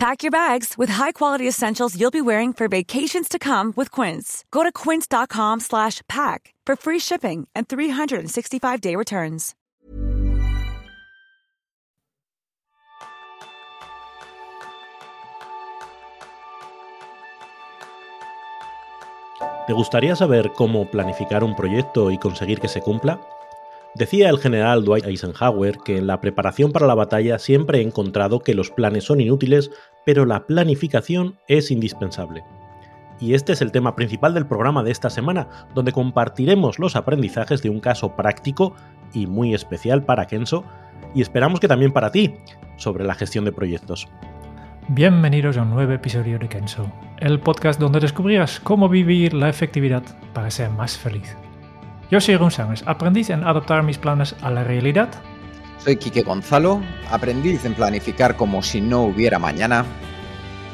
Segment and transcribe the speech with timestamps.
[0.00, 4.46] Pack your bags with high-quality essentials you'll be wearing for vacations to come with Quince.
[4.50, 9.54] Go to quince.com slash pack for free shipping and 365-day returns.
[19.66, 23.20] ¿Te gustaría saber cómo planificar un proyecto y conseguir que se cumpla?
[23.96, 28.38] Decía el general Dwight Eisenhower que en la preparación para la batalla siempre he encontrado
[28.38, 29.70] que los planes son inútiles,
[30.06, 32.44] pero la planificación es indispensable.
[33.18, 37.62] Y este es el tema principal del programa de esta semana, donde compartiremos los aprendizajes
[37.62, 38.76] de un caso práctico
[39.12, 40.64] y muy especial para Kenso,
[41.12, 42.36] y esperamos que también para ti,
[42.76, 44.08] sobre la gestión de proyectos.
[44.88, 50.04] Bienvenidos a un nuevo episodio de Kenso, el podcast donde descubrirás cómo vivir la efectividad
[50.32, 51.36] para ser más feliz.
[52.10, 55.10] Yo soy Sánchez, aprendiz en adaptar mis planes a la realidad.
[55.78, 59.84] Soy Quique Gonzalo, aprendiz en planificar como si no hubiera mañana.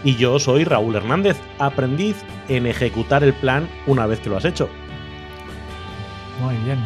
[0.02, 2.16] Y yo soy Raúl Hernández, aprendiz
[2.48, 4.70] en ejecutar el plan una vez que lo has hecho.
[6.40, 6.78] Muy bien.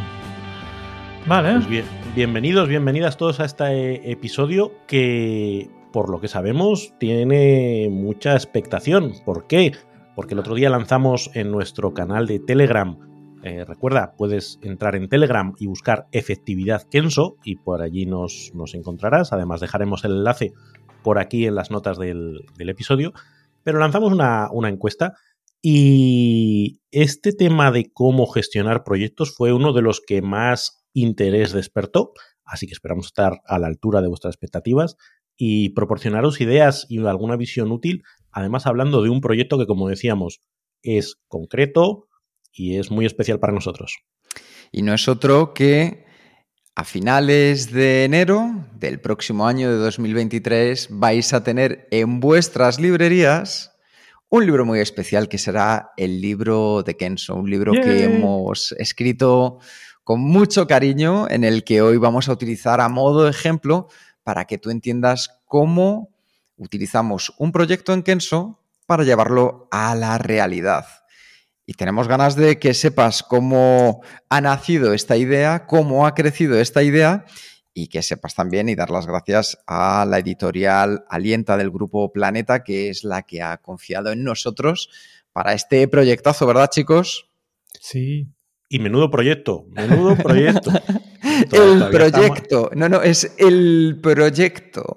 [1.26, 1.52] Vale.
[1.52, 1.84] Pues bien,
[2.16, 9.12] bienvenidos, bienvenidas todos a este episodio que, por lo que sabemos, tiene mucha expectación.
[9.24, 9.76] ¿Por qué?
[10.16, 13.09] Porque el otro día lanzamos en nuestro canal de Telegram
[13.42, 19.32] eh, recuerda, puedes entrar en Telegram y buscar efectividad Kenso y por allí nos, encontrarás.
[19.32, 20.52] Además, dejaremos el enlace
[21.02, 23.12] por aquí en las notas del, episodio.
[23.62, 25.14] Pero lanzamos una, una, encuesta
[25.62, 32.12] y este tema de cómo gestionar proyectos fue uno de los que más interés despertó.
[32.44, 34.96] Así que esperamos estar a la altura de vuestras expectativas
[35.36, 38.02] y proporcionaros ideas y alguna visión útil.
[38.32, 40.40] Además, hablando de un proyecto que, como decíamos,
[40.82, 42.08] es concreto,
[42.52, 43.98] y es muy especial para nosotros.
[44.72, 46.04] Y no es otro que
[46.74, 53.72] a finales de enero del próximo año de 2023 vais a tener en vuestras librerías
[54.28, 59.58] un libro muy especial que será el libro de Kenzo, un libro que hemos escrito
[60.04, 63.88] con mucho cariño en el que hoy vamos a utilizar a modo de ejemplo
[64.22, 66.10] para que tú entiendas cómo
[66.56, 70.99] utilizamos un proyecto en Kenso para llevarlo a la realidad.
[71.70, 76.82] Y tenemos ganas de que sepas cómo ha nacido esta idea, cómo ha crecido esta
[76.82, 77.26] idea
[77.72, 82.64] y que sepas también y dar las gracias a la editorial Alienta del Grupo Planeta,
[82.64, 84.90] que es la que ha confiado en nosotros
[85.32, 87.30] para este proyectazo, ¿verdad, chicos?
[87.78, 88.26] Sí.
[88.68, 90.72] Y menudo proyecto, menudo proyecto.
[91.52, 94.96] el proyecto, no, no, es el proyecto.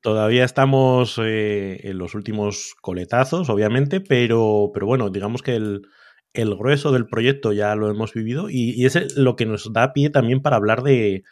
[0.00, 5.88] Todavía estamos eh, en los últimos coletazos, obviamente, pero, pero bueno, digamos que el,
[6.34, 10.10] el grueso del proyecto ya lo hemos vivido y, es lo que nos da pie
[10.10, 11.22] también para hablar de,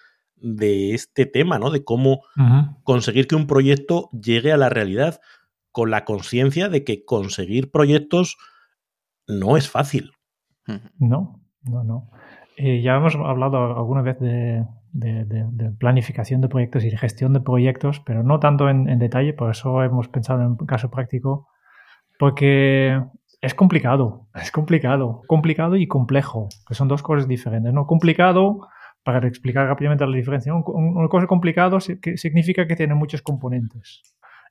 [0.41, 1.71] este tema, ¿no?
[1.71, 2.23] De cómo
[2.85, 5.21] conseguir que un proyecto llegue a la realidad
[5.71, 8.39] con la conciencia de que conseguir proyectos
[9.27, 10.13] no es fácil.
[10.99, 12.11] No, no, no.
[12.57, 14.65] Eh, ya hemos hablado alguna vez de,
[15.79, 19.83] planificación de proyectos y gestión de proyectos, pero no tanto en, en, detalle, por eso
[19.83, 21.49] hemos pensado en un caso práctico,
[22.19, 23.01] porque
[23.43, 27.89] es complicado, es complicado, complicado y complejo, que son dos cosas diferentes, ¿no?
[27.89, 28.69] Complicado,
[29.03, 34.03] para explicar rápidamente la diferencia, una cosa complicado significa que tiene muchos componentes.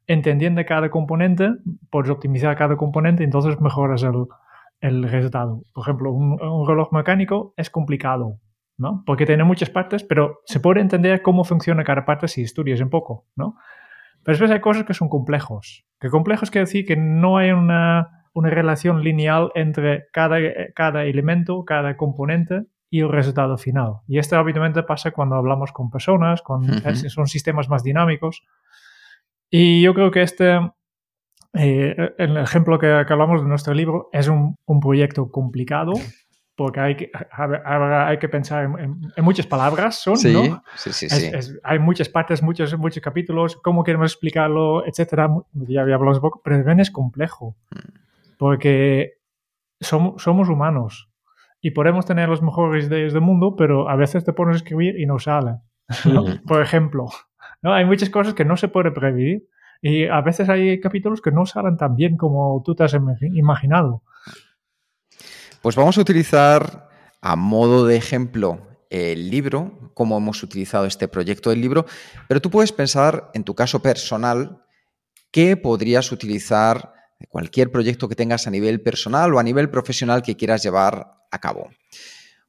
[0.07, 1.51] Entendiendo cada componente,
[1.89, 4.25] puedes optimizar cada componente, entonces mejoras el,
[4.81, 5.61] el resultado.
[5.73, 8.41] Por ejemplo, un, reloj mecánico es complicado,
[8.77, 9.03] ¿no?
[9.05, 12.89] Porque tiene muchas partes, pero se puede entender cómo funciona cada parte si estudias un
[12.89, 13.55] poco, ¿no?
[14.23, 15.85] Pero después hay cosas que son complejos.
[15.97, 20.37] Que complejos quiere decir que no hay una una relación lineal entre cada,
[20.73, 23.95] cada elemento, cada componente y el resultado final.
[24.07, 26.65] Y esto habitualmente pasa cuando hablamos con personas, con,
[27.09, 28.43] son sistemas más dinámicos.
[29.49, 30.59] Y yo creo que este,
[31.53, 35.93] eh, el ejemplo que, hablamos de nuestro libro, es un, un proyecto complicado
[36.53, 37.11] porque hay que,
[37.65, 40.63] hay que pensar en, muchas palabras, son, ¿no?
[40.75, 41.31] Sí, sí, sí.
[41.63, 45.29] hay muchas partes, muchos, muchos capítulos, cómo queremos explicarlo, etcétera.
[45.53, 47.55] Ya hablamos un poco, pero es complejo.
[47.71, 48.01] Mm
[48.41, 49.19] porque
[49.79, 51.11] somos, somos humanos
[51.61, 54.99] y podemos tener las mejores ideas del mundo, pero a veces te pones a escribir
[54.99, 55.57] y no sale.
[56.47, 57.05] Por ejemplo,
[57.61, 57.71] ¿no?
[57.71, 59.43] hay muchas cosas que no se puede prever
[59.79, 64.01] y a veces hay capítulos que no salen tan bien como tú te has imaginado.
[65.61, 66.89] Pues vamos a utilizar
[67.21, 68.59] a modo de ejemplo
[68.89, 71.85] el libro, cómo hemos utilizado este proyecto del libro,
[72.27, 74.63] pero tú puedes pensar en tu caso personal
[75.29, 80.23] qué podrías utilizar de cualquier proyecto que tengas a nivel personal o a nivel profesional
[80.23, 81.69] que quieras llevar a cabo.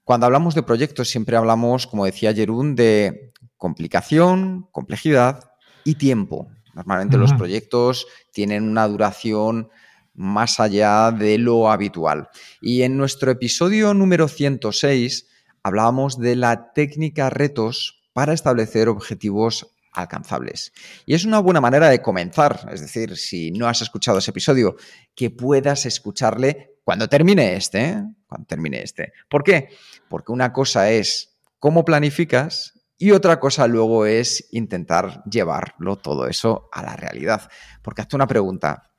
[0.02, 5.52] Cuando hablamos de proyectos siempre hablamos, como decía Jerún, de complicación, complejidad
[5.84, 6.48] y tiempo.
[6.74, 9.68] Normalmente los proyectos tienen una duración
[10.14, 12.28] más allá de lo habitual.
[12.62, 15.28] Y en nuestro episodio número 106
[15.62, 20.72] hablábamos de la técnica retos para establecer objetivos alcanzables.
[21.06, 24.76] Y es una buena manera de comenzar, es decir, si no has escuchado ese episodio,
[25.14, 28.04] que puedas escucharle cuando termine este, ¿eh?
[28.26, 29.12] cuando termine este.
[29.28, 29.68] ¿Por qué?
[30.08, 36.68] Porque una cosa es cómo planificas y otra cosa luego es intentar llevarlo todo eso
[36.72, 37.50] a la realidad.
[37.82, 38.90] Porque hazte una pregunta,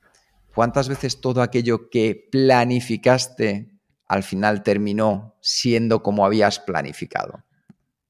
[0.54, 3.70] ¿cuántas veces todo aquello que planificaste
[4.06, 7.44] al final terminó siendo como habías planificado?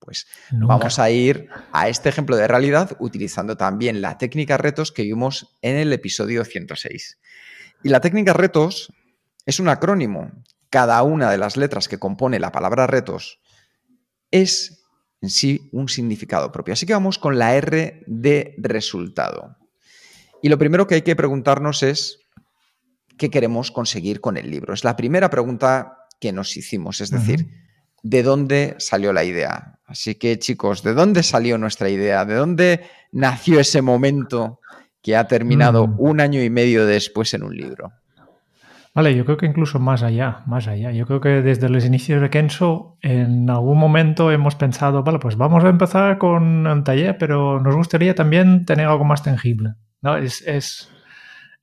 [0.04, 5.02] Pues vamos a ir a este ejemplo de realidad utilizando también la técnica retos que
[5.02, 7.18] vimos en el episodio 106.
[7.82, 8.92] Y la técnica retos
[9.46, 10.30] es un acrónimo.
[10.68, 13.40] Cada una de las letras que compone la palabra retos
[14.30, 14.84] es
[15.22, 16.74] en sí un significado propio.
[16.74, 19.56] Así que vamos con la R de resultado.
[20.42, 22.18] Y lo primero que hay que preguntarnos es
[23.16, 24.74] qué queremos conseguir con el libro.
[24.74, 27.48] Es la primera pregunta que nos hicimos, es decir,
[28.02, 29.73] ¿de dónde salió la idea?
[29.94, 32.24] Así que chicos, ¿de dónde salió nuestra idea?
[32.24, 32.80] ¿De dónde
[33.12, 34.58] nació ese momento
[35.00, 36.00] que ha terminado mm.
[36.00, 37.92] un año y medio después en un libro?
[38.92, 40.90] Vale, yo creo que incluso más allá, más allá.
[40.90, 45.36] Yo creo que desde los inicios de Kenso, en algún momento hemos pensado, vale, pues
[45.36, 49.74] vamos a empezar con un taller, pero nos gustaría también tener algo más tangible.
[50.02, 50.16] ¿no?
[50.16, 50.90] Es, es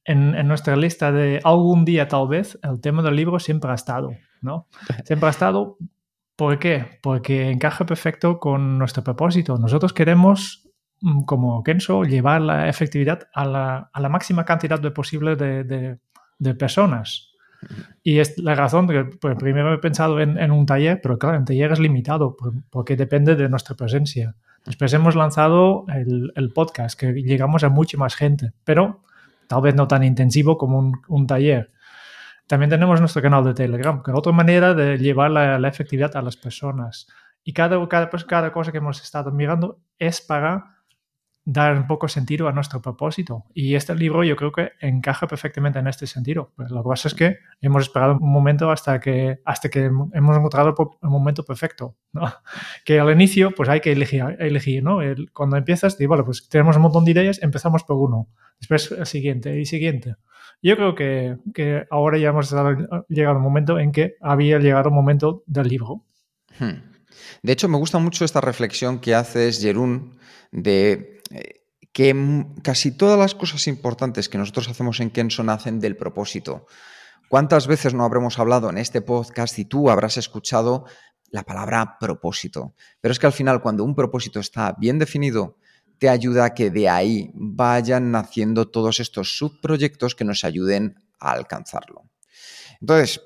[0.05, 3.75] en, en, nuestra lista de algún día tal vez, el tema del libro siempre ha
[3.75, 4.11] estado,
[4.41, 4.67] ¿no?
[5.03, 5.77] Siempre ha estado,
[6.35, 6.99] ¿Por qué?
[7.01, 9.57] Porque encaja perfecto con nuestro propósito.
[9.57, 10.67] Nosotros queremos,
[11.01, 15.99] mm, como Kenso, llevar la efectividad a la, máxima cantidad de posible de,
[16.57, 17.29] personas.
[18.01, 21.45] Y es la razón que pues, primero he pensado en, un taller, pero claro, un
[21.45, 22.35] taller es limitado
[22.71, 24.35] porque depende de nuestra presencia.
[24.65, 29.03] Después hemos lanzado el, podcast, que llegamos a mucha más gente, pero
[29.47, 31.71] tal vez no tan intensivo como un taller.
[32.51, 36.21] También tenemos nuestro canal de Telegram, que es otra manera de llevar la, efectividad a
[36.21, 37.07] las personas.
[37.45, 40.80] Y cada, cada, pues, cada cosa que hemos estado mirando es para
[41.43, 43.45] dar un poco sentido a nuestro propósito.
[43.53, 46.51] Y este libro yo creo que encaja perfectamente en este sentido.
[46.55, 50.37] Pues lo que pasa es que hemos esperado un momento hasta que, hasta que hemos
[50.37, 51.95] encontrado el momento perfecto.
[52.13, 52.21] ¿no?
[52.85, 54.99] Que al inicio pues hay que elegir, elegir ¿no?
[55.33, 58.27] cuando empiezas, digo, vale, pues tenemos un montón de ideas, empezamos por uno,
[58.59, 60.15] después el siguiente y siguiente.
[60.61, 62.51] Yo creo que, ahora ya hemos
[63.09, 66.03] llegado al momento en que había llegado el momento del libro.
[66.59, 66.91] Hmm.
[67.41, 70.17] De hecho, me gusta mucho esta reflexión que haces, Jerún,
[70.51, 71.20] de
[71.93, 76.65] que casi todas las cosas importantes que nosotros hacemos en Kenson nacen del propósito.
[77.29, 80.85] ¿Cuántas veces no habremos hablado en este podcast y tú habrás escuchado
[81.29, 82.75] la palabra propósito?
[82.99, 85.57] Pero es que al final, cuando un propósito está bien definido,
[85.97, 91.31] te ayuda a que de ahí vayan naciendo todos estos subproyectos que nos ayuden a
[91.31, 92.09] alcanzarlo.
[92.79, 93.21] Entonces,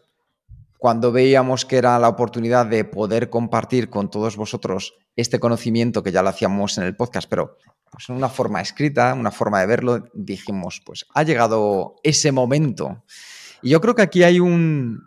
[0.85, 6.11] cuando veíamos que era la oportunidad de poder compartir con todos vosotros este conocimiento que
[6.11, 7.57] ya lo hacíamos en el podcast, pero
[7.89, 13.03] pues en una forma escrita, una forma de verlo, dijimos, pues ha llegado ese momento.
[13.63, 15.01] Y yo creo que aquí hay un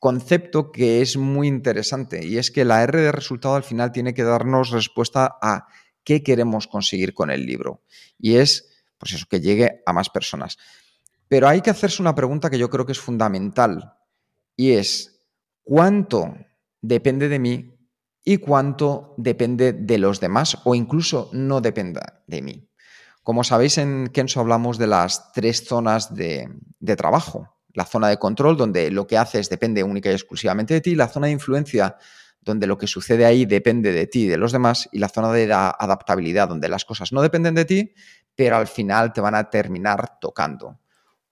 [0.00, 4.14] concepto que es muy interesante y es que la R de resultado al final tiene
[4.14, 5.68] que darnos respuesta a
[6.02, 7.84] qué queremos conseguir con el libro.
[8.18, 8.68] Y es,
[8.98, 10.58] pues eso, que llegue a más personas.
[11.28, 13.94] Pero hay que hacerse una pregunta que yo creo que es fundamental
[14.56, 15.24] y es,
[15.62, 16.34] ¿cuánto
[16.80, 17.78] depende de mí
[18.24, 22.68] y cuánto depende de los demás o incluso no dependa de mí?
[23.22, 27.56] Como sabéis, en Kenso hablamos de las tres zonas de, de trabajo.
[27.72, 30.94] La zona de control, donde lo que haces depende única y exclusivamente de ti.
[30.94, 31.96] La zona de influencia,
[32.42, 35.32] donde lo que sucede ahí depende de ti y de los demás, y la zona
[35.32, 37.94] de adaptabilidad, donde las cosas no dependen de ti,
[38.36, 40.78] pero al final te van a terminar tocando.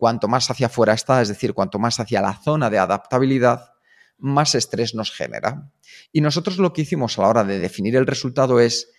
[0.03, 3.75] Cuanto más hacia afuera está, es decir, cuanto más hacia la zona de adaptabilidad,
[4.19, 5.71] más estrés nos genera.
[6.11, 8.91] Y nosotros lo que hicimos a la hora de definir el resultado es,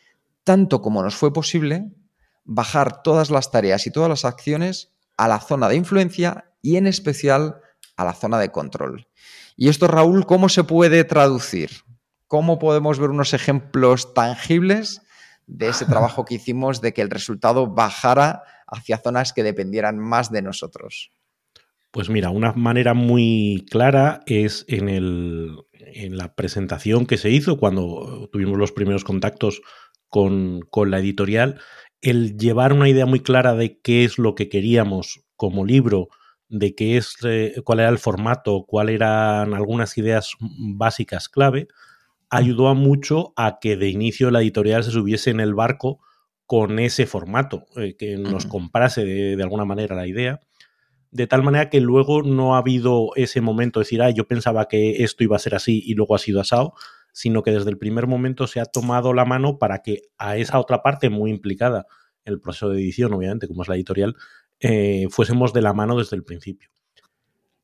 [0.46, 1.92] tanto como nos fue posible,
[2.46, 6.88] bajar todas las tareas y todas las acciones a la zona de influencia y en
[6.88, 7.58] especial
[7.98, 9.10] a la zona de control.
[9.58, 11.82] Y esto, Raúl, ¿cómo se puede traducir?
[12.28, 15.02] ¿Cómo podemos ver unos ejemplos tangibles
[15.48, 20.32] de ese trabajo que hicimos de que el resultado bajara hacia zonas que dependieran más
[20.32, 21.12] de nosotros?
[21.92, 27.58] Pues mira, una manera muy clara es en, el, en la presentación que se hizo
[27.58, 29.62] cuando tuvimos los primeros contactos
[30.10, 31.62] con, con la editorial,
[32.02, 36.10] el llevar una idea muy clara de qué es lo que queríamos como libro,
[36.50, 41.68] de qué es, eh, cuál era el formato, cuáles eran algunas ideas básicas clave,
[42.30, 46.00] ayudó a mucho a que de inicio la editorial se subiese en el barco
[46.46, 50.40] con ese formato, eh, que nos comprase de, de, alguna manera la idea,
[51.12, 54.68] de tal manera que luego no ha habido ese momento de decir, ah, yo pensaba
[54.68, 56.74] que esto iba a ser así y luego ha sido asado,
[57.14, 60.60] sino que desde el primer momento se ha tomado la mano para que a esa
[60.60, 61.86] otra parte muy implicada
[62.26, 64.16] en el proceso de edición, obviamente, como es la editorial,
[64.60, 66.70] eh, fuésemos de la mano desde el principio.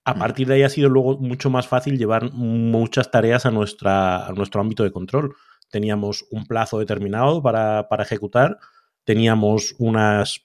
[0.05, 4.27] A partir de ahí ha sido luego mucho más fácil llevar muchas tareas a, nuestra,
[4.27, 5.36] a nuestro ámbito de control.
[5.69, 8.57] Teníamos un plazo determinado para, para ejecutar,
[9.03, 10.41] teníamos unas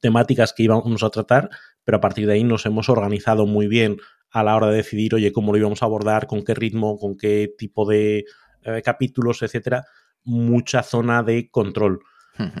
[0.00, 1.50] temáticas que íbamos a tratar,
[1.84, 3.98] pero a partir de ahí nos hemos organizado muy bien
[4.30, 7.16] a la hora de decidir, oye, cómo lo íbamos a abordar, con qué ritmo, con
[7.16, 8.24] qué tipo de
[8.62, 9.86] eh, capítulos, etcétera.
[10.24, 12.00] Mucha zona de control.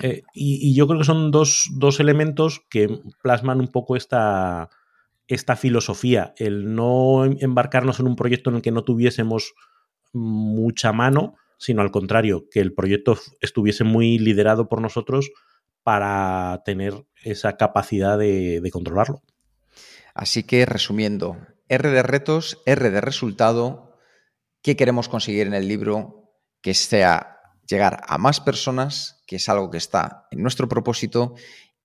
[0.00, 2.88] Eh, y, y, yo creo que son dos, dos, elementos que
[3.22, 4.70] plasman un poco esta,
[5.28, 9.52] esta filosofía, el no embarcarnos en un proyecto en el que no tuviésemos
[10.14, 15.30] mucha mano, sino al contrario, que el proyecto estuviese muy liderado por nosotros
[15.82, 19.22] para tener esa capacidad de, controlarlo.
[20.14, 21.36] Así que resumiendo,
[21.68, 23.96] R de retos, R de resultado,
[24.62, 26.32] ¿qué queremos conseguir en el libro?
[26.60, 31.34] Que sea llegar a más personas, que es algo que está en nuestro propósito,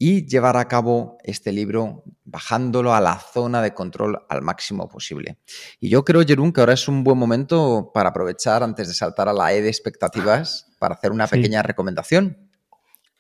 [0.04, 5.38] y llevar a cabo este libro bajándolo a la zona de control al máximo posible.
[5.80, 9.30] Y yo creo, Jerún, que ahora es un buen momento para aprovechar, antes de saltar
[9.30, 11.36] a la E de expectativas, para hacer una sí.
[11.36, 12.36] pequeña recomendación.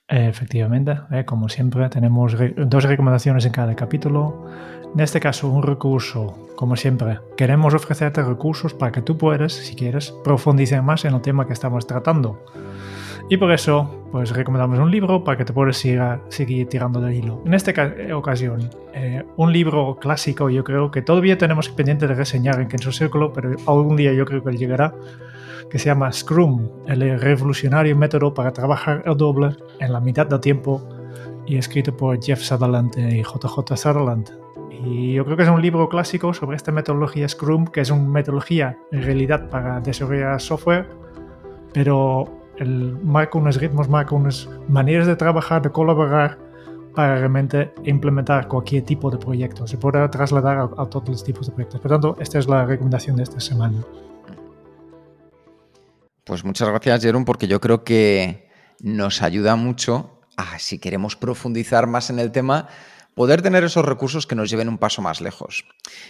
[0.07, 4.47] Efectivamente, eh, como siempre, tenemos re dos recomendaciones en cada capítulo.
[4.91, 9.75] En este caso, un recurso, como siempre, queremos ofrecerte recursos para que tú puedas, si
[9.75, 12.43] quieres, profundizar más en el tema que estamos tratando.
[13.31, 17.13] Y por eso, pues recomendamos un libro para que te puedas seguir, seguir tirando del
[17.13, 17.41] hilo.
[17.45, 17.71] En esta
[18.13, 22.91] ocasión, eh, un libro clásico, yo creo que todavía tenemos pendiente de reseñar en Kenzo
[22.91, 24.93] Círculo, pero algún día yo creo que llegará,
[25.69, 30.41] que se llama Scrum, el revolucionario método para trabajar el doble en la mitad del
[30.41, 30.85] tiempo,
[31.45, 34.29] y escrito por Jeff Sutherland y JJ Sutherland.
[34.83, 38.09] Y yo creo que es un libro clásico sobre esta metodología Scrum, que es una
[38.09, 40.89] metodología en realidad para desarrollar software,
[41.71, 46.37] pero el, marca unos ritmos, marca unas maneras de trabajar, de colaborar
[46.95, 49.65] para realmente implementar cualquier tipo de proyecto.
[49.67, 51.79] Se puede trasladar a, a todos los tipos de proyectos.
[51.81, 53.83] Por tanto, esta es la recomendación de esta semana.
[56.23, 58.49] Pues muchas gracias, Jerón, porque yo creo que
[58.81, 62.67] nos ayuda mucho a, si queremos profundizar más en el tema,
[63.15, 65.65] poder tener esos recursos que nos lleven un paso más lejos.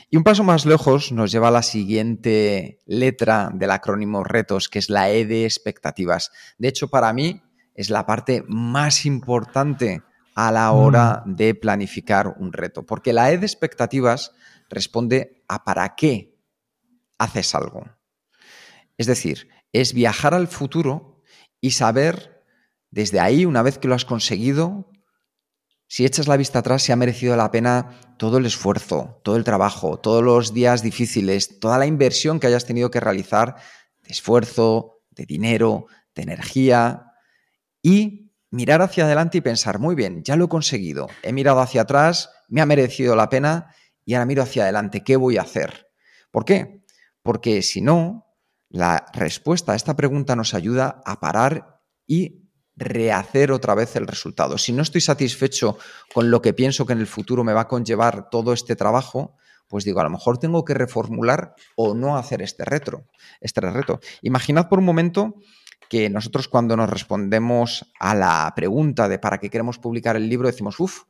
[0.09, 4.79] Y un paso más lejos nos lleva a la siguiente letra del acrónimo retos, que
[4.79, 6.31] es la E de expectativas.
[6.57, 7.41] De hecho, para mí
[7.75, 10.03] es la parte más importante
[10.35, 11.35] a la hora mm.
[11.35, 14.33] de planificar un reto, porque la E de expectativas
[14.69, 16.37] responde a para qué
[17.17, 17.85] haces algo.
[18.97, 21.21] Es decir, es viajar al futuro
[21.59, 22.43] y saber
[22.89, 24.90] desde ahí, una vez que lo has conseguido,
[25.91, 29.43] si echas la vista atrás, si ha merecido la pena todo el esfuerzo, todo el
[29.43, 33.57] trabajo, todos los días difíciles, toda la inversión que hayas tenido que realizar
[34.01, 37.07] de esfuerzo, de dinero, de energía
[37.81, 41.81] y mirar hacia adelante y pensar, muy bien, ya lo he conseguido, he mirado hacia
[41.81, 45.89] atrás, me ha merecido la pena y ahora miro hacia adelante, ¿qué voy a hacer?
[46.31, 46.85] ¿Por qué?
[47.21, 48.27] Porque si no,
[48.69, 52.40] la respuesta a esta pregunta nos ayuda a parar y
[52.81, 54.57] rehacer otra vez el resultado.
[54.57, 55.77] Si no estoy satisfecho
[56.13, 59.37] con lo que pienso que en el futuro me va a conllevar todo este trabajo,
[59.67, 63.07] pues digo, a lo mejor tengo que reformular o no hacer este retro,
[63.39, 64.01] este reto.
[64.21, 65.35] Imaginad por un momento
[65.89, 70.47] que nosotros cuando nos respondemos a la pregunta de para qué queremos publicar el libro
[70.47, 71.03] decimos, uff,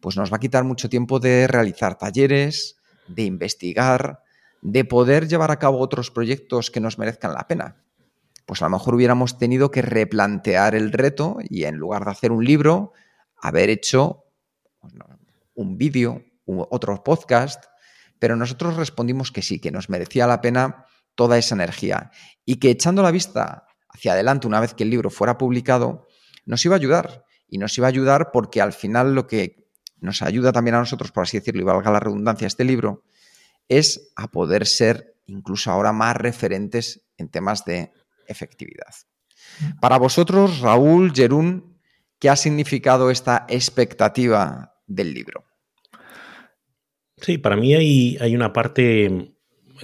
[0.00, 2.76] pues nos va a quitar mucho tiempo de realizar talleres,
[3.06, 4.22] de investigar,
[4.62, 7.81] de poder llevar a cabo otros proyectos que nos merezcan la pena
[8.46, 12.32] pues a lo mejor hubiéramos tenido que replantear el reto y en lugar de hacer
[12.32, 12.92] un libro,
[13.40, 14.24] haber hecho
[15.54, 17.64] un vídeo, otro podcast,
[18.18, 22.10] pero nosotros respondimos que sí, que nos merecía la pena toda esa energía
[22.44, 26.06] y que echando la vista hacia adelante una vez que el libro fuera publicado,
[26.46, 27.24] nos iba a ayudar.
[27.48, 29.68] Y nos iba a ayudar porque al final lo que
[30.00, 33.04] nos ayuda también a nosotros, por así decirlo, y valga la redundancia, este libro,
[33.68, 37.92] es a poder ser incluso ahora más referentes en temas de
[38.26, 38.92] efectividad.
[39.80, 41.78] Para vosotros, Raúl, Jerún,
[42.18, 45.44] ¿qué ha significado esta expectativa del libro?
[47.16, 49.34] Sí, para mí hay, una parte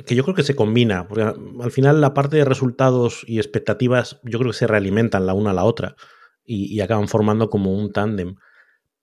[0.07, 4.21] que yo creo que se combina, porque al final la parte de resultados y expectativas
[4.25, 5.97] yo creo que se realimentan la una a la otra
[6.45, 8.37] y, y acaban formando como un tándem.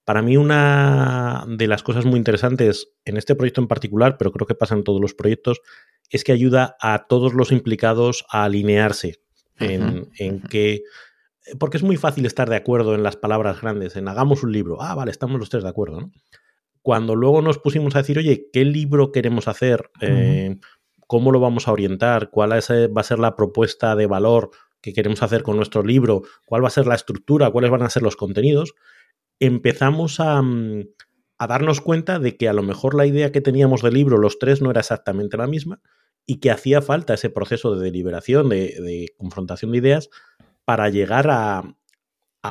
[0.04, 4.46] Para mí una de las cosas muy interesantes en este proyecto en particular, pero creo
[4.46, 5.62] que pasa en todos los proyectos,
[6.10, 9.25] es que ayuda a todos los implicados a alinearse
[9.60, 10.84] en, en que...
[11.60, 14.82] Porque es muy fácil estar de acuerdo en las palabras grandes, en hagamos un libro.
[14.82, 16.12] Ah, vale, estamos los tres de acuerdo, ¿no?
[16.82, 19.90] Cuando luego nos pusimos a decir, oye, ¿qué libro queremos hacer?
[20.02, 20.58] Eh,
[21.08, 22.30] ¿Cómo lo vamos a orientar?
[22.30, 26.24] ¿Cuál eh, va a ser la propuesta de valor que queremos hacer con nuestro libro?
[26.46, 27.50] ¿Cuál va a ser la estructura?
[27.52, 28.76] ¿Cuáles van a ser los contenidos?
[29.40, 30.82] empezamos mm,
[31.38, 34.40] a, darnos cuenta de que a lo mejor la idea que teníamos del libro, los
[34.40, 35.82] tres, no era exactamente la misma
[36.26, 40.10] y que hacía falta ese proceso de deliberación, de, confrontación de ideas,
[40.66, 41.64] para llegar a,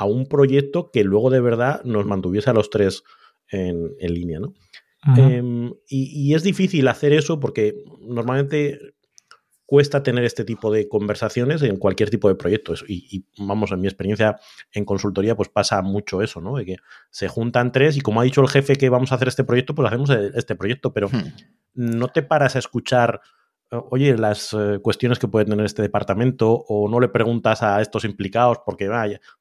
[0.06, 3.04] un proyecto que luego de verdad nos mantuviese a los tres
[3.48, 4.40] en, línea.
[4.40, 4.54] ¿no?
[5.16, 8.94] Em, y, y, es difícil hacer eso porque normalmente
[9.66, 12.74] cuesta tener este tipo de conversaciones en cualquier tipo de proyecto.
[12.86, 14.38] Y, vamos, en mi experiencia
[14.72, 16.56] en consultoría, pues pasa mucho eso, ¿no?
[16.56, 16.76] De que
[17.10, 19.74] se juntan tres y como ha dicho el jefe que vamos a hacer este proyecto,
[19.74, 21.32] pues hacemos este proyecto, pero hmm.
[21.74, 23.20] no te paras a escuchar,
[23.90, 28.04] oye, las eh, cuestiones que puede tener este departamento o no le preguntas a estos
[28.04, 28.88] implicados porque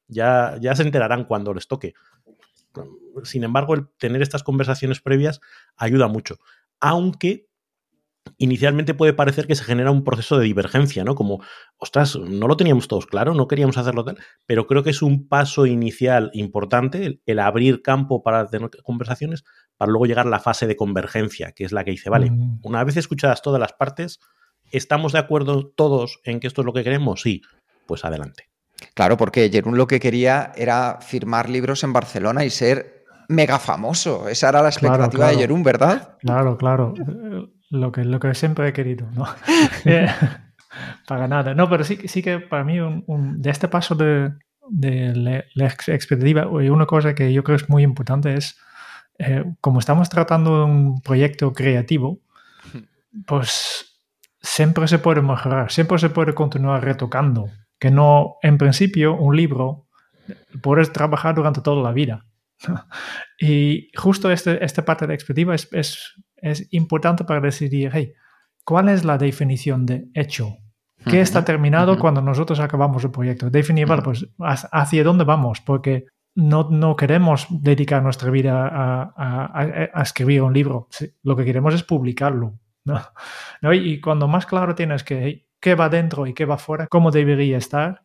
[0.08, 1.94] ya, ya se enterarán cuando les toque.
[3.22, 5.40] Sin embargo, el tener estas conversaciones previas
[5.76, 6.38] ayuda mucho.
[6.80, 7.48] Aunque
[8.38, 11.14] inicialmente puede parecer que se genera un proceso de divergencia, ¿no?
[11.14, 11.42] Como,
[11.76, 15.28] ostras, no lo teníamos todos claro, no queríamos hacerlo tal, pero creo que es un
[15.28, 19.44] paso inicial importante el, abrir campo para tener conversaciones
[19.76, 22.60] para luego llegar a la fase de convergencia, que es la que dice, vale, mm.
[22.62, 24.20] una vez escuchadas todas las partes,
[24.70, 27.22] ¿estamos de acuerdo todos en que esto es lo que queremos?
[27.22, 27.42] Sí,
[27.86, 28.48] pues adelante.
[28.94, 34.28] Claro, porque Jerún lo que quería era firmar libros en Barcelona y ser mega famoso.
[34.28, 36.16] Esa era la expectativa de Jerún, ¿verdad?
[36.20, 36.92] Claro, claro
[37.70, 39.26] lo que, lo que siempre he querido, ¿no?
[39.84, 40.08] Eh,
[41.06, 41.54] para nada.
[41.54, 44.32] No, pero sí, sí que para mí un, de este paso de,
[44.68, 48.58] de la expectativa, una cosa que yo creo es muy importante es,
[49.18, 52.20] eh, como estamos tratando un proyecto creativo,
[53.26, 54.00] pues
[54.40, 57.48] siempre se puede mejorar, siempre se puede continuar retocando,
[57.78, 59.86] que no, en principio, un libro
[60.62, 62.26] puedes trabajar durante toda la vida.
[63.38, 68.12] y justo este, esta parte de expectativa es, es es importante para decidir, hey,
[68.64, 70.58] ¿cuál es la definición de hecho?
[71.08, 73.50] ¿Qué está terminado cuando nosotros acabamos el proyecto?
[73.50, 75.60] Definir, pues, ¿hacia dónde vamos?
[75.60, 78.70] Porque no, no queremos dedicar nuestra vida
[79.16, 80.88] a, escribir un libro.
[81.22, 82.58] Lo que queremos es publicarlo.
[82.84, 83.72] ¿no?
[83.72, 87.56] Y cuando más claro tienes que qué va dentro y qué va fuera, cómo debería
[87.56, 88.04] estar,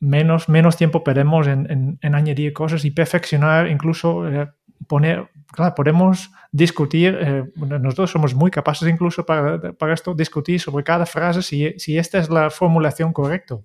[0.00, 4.48] menos, menos tiempo perdemos en, añadir cosas y perfeccionar, incluso eh,
[4.86, 9.60] poner, claro, podemos discutir, eh, nosotros somos muy capaces incluso para,
[9.92, 13.56] esto, discutir sobre cada frase si, si, esta es la formulación correcta.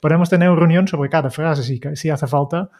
[0.00, 2.70] Podemos tener una reunión sobre cada frase si, si hace falta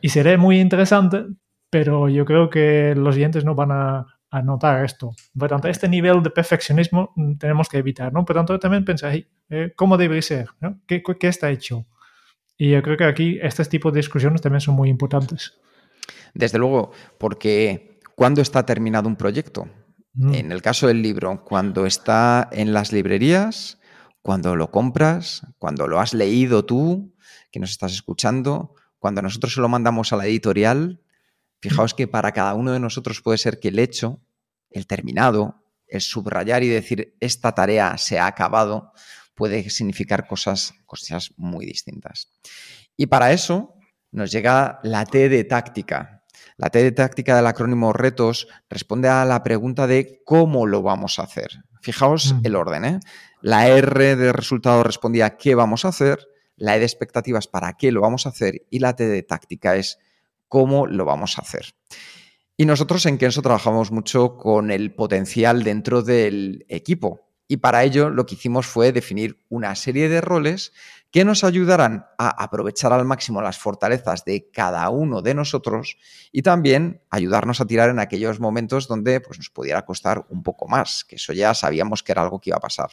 [0.00, 1.26] y será muy interesante,
[1.70, 4.06] pero yo creo que los oyentes no van a,
[4.44, 5.12] notar esto.
[5.38, 8.26] Por tanto, este nivel de perfeccionismo tenemos que evitar, ¿no?
[8.26, 10.48] Por tanto, también pensáis, eh, ¿cómo debe ser?
[10.86, 11.86] ¿Qué, ¿Qué, está hecho?
[12.58, 15.58] Y yo creo que aquí este tipo de discusiones también son muy importantes.
[16.34, 19.68] Desde luego, porque ¿cuándo está terminado un proyecto?
[20.14, 20.34] Mm.
[20.34, 23.78] En el caso del libro, cuando está en las librerías,
[24.22, 27.14] cuando lo compras, cuando lo has leído tú,
[27.50, 31.00] que nos estás escuchando, cuando nosotros se lo mandamos a la editorial,
[31.60, 34.20] fijaos que para cada uno de nosotros puede ser que el hecho,
[34.70, 38.92] el terminado, el subrayar y decir esta tarea se ha acabado,
[39.34, 42.32] puede significar cosas, cosas muy distintas.
[42.96, 43.74] Y para eso
[44.10, 46.17] nos llega la T de táctica,
[46.58, 51.18] la T de táctica del acrónimo retos responde a la pregunta de cómo lo vamos
[51.18, 51.62] a hacer.
[51.80, 52.40] Fijaos mm.
[52.44, 52.84] el orden.
[52.84, 53.00] ¿eh?
[53.40, 56.18] La R de resultado respondía qué vamos a hacer,
[56.56, 59.76] la E de expectativas para qué lo vamos a hacer y la T de táctica
[59.76, 59.98] es
[60.48, 61.74] cómo lo vamos a hacer.
[62.56, 67.20] Y nosotros en Kenso trabajamos mucho con el potencial dentro del equipo.
[67.46, 70.72] Y para ello lo que hicimos fue definir una serie de roles
[71.10, 75.96] que nos ayudarán a aprovechar al máximo las fortalezas de cada uno de nosotros
[76.32, 80.68] y también ayudarnos a tirar en aquellos momentos donde pues, nos pudiera costar un poco
[80.68, 82.90] más, que eso ya sabíamos que era algo que iba a pasar.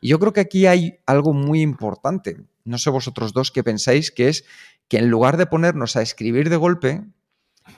[0.00, 4.12] Y yo creo que aquí hay algo muy importante, no sé vosotros dos qué pensáis,
[4.12, 4.44] que es
[4.86, 7.04] que en lugar de ponernos a escribir de golpe,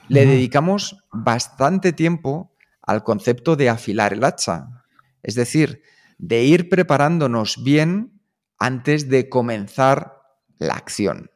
[0.09, 4.85] le dedicamos bastante tiempo al concepto de afilar el hacha,
[5.23, 5.83] es decir,
[6.19, 8.20] de ir preparándonos bien
[8.61, 10.23] antes de comenzar
[10.59, 11.31] la acción.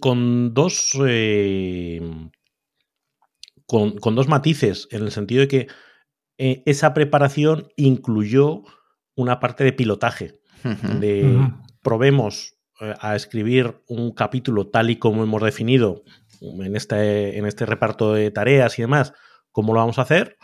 [0.00, 2.00] Con dos, eh,
[3.66, 5.66] con, dos matices, en el sentido de que
[6.38, 8.62] eh, esa preparación incluyó
[9.14, 10.40] una parte de pilotaje,
[11.00, 11.50] de
[11.82, 16.04] probemos eh, a escribir un capítulo tal y como hemos definido
[16.40, 19.12] en este, en este reparto de tareas y demás,
[19.50, 20.38] cómo lo vamos a hacer,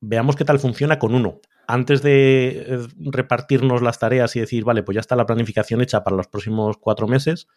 [0.00, 1.40] veamos qué tal funciona con uno.
[1.66, 6.04] Antes de eh, repartirnos las tareas y decir, vale, pues ya está la planificación hecha
[6.04, 7.48] para los próximos cuatro meses,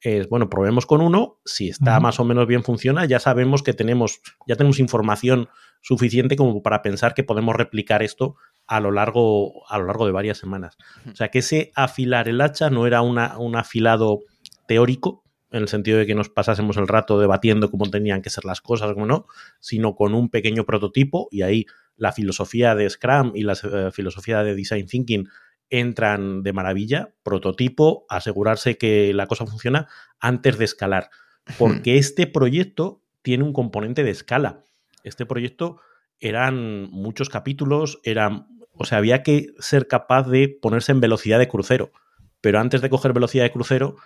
[0.00, 3.72] es, bueno, probemos con uno, si está más o menos bien funciona, ya sabemos que
[3.72, 5.48] tenemos, ya tenemos información
[5.80, 10.12] suficiente como para pensar que podemos replicar esto a lo largo, a lo largo de
[10.12, 10.76] varias semanas.
[11.10, 14.20] O sea, que ese afilar el hacha no era una, un afilado
[14.66, 18.44] teórico, en el sentido de que nos pasásemos el rato debatiendo cómo tenían que ser
[18.44, 19.26] las cosas, o no,
[19.60, 24.42] sino con un pequeño prototipo y ahí la filosofía de Scrum y la eh, filosofía
[24.42, 25.28] de Design Thinking
[25.70, 31.10] entran de maravilla, prototipo, asegurarse que la cosa funciona antes de escalar,
[31.58, 34.64] porque este proyecto tiene un componente de escala.
[35.02, 35.80] Este proyecto
[36.20, 41.48] eran muchos capítulos, eran, o sea, había que ser capaz de ponerse en velocidad de
[41.48, 41.92] crucero,
[42.40, 43.96] pero antes de coger velocidad de crucero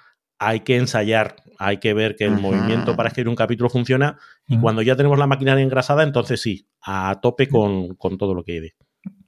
[0.45, 4.59] hay que ensayar, hay que ver que el movimiento para escribir un capítulo funciona y
[4.59, 8.53] cuando ya tenemos la maquinaria engrasada, entonces sí, a tope con, con todo lo que
[8.53, 8.71] hay.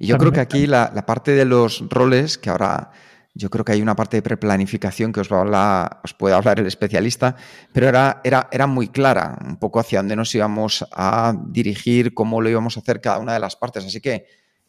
[0.00, 2.90] Y yo creo que aquí la, parte de los roles, que ahora
[3.32, 6.34] yo creo que hay una parte de preplanificación que os, va a hablar, os puede
[6.34, 7.36] hablar el especialista,
[7.72, 12.40] pero era, era, era muy clara, un poco hacia dónde nos íbamos a dirigir, cómo
[12.40, 13.84] lo íbamos a hacer cada una de las partes.
[13.84, 14.26] Así que,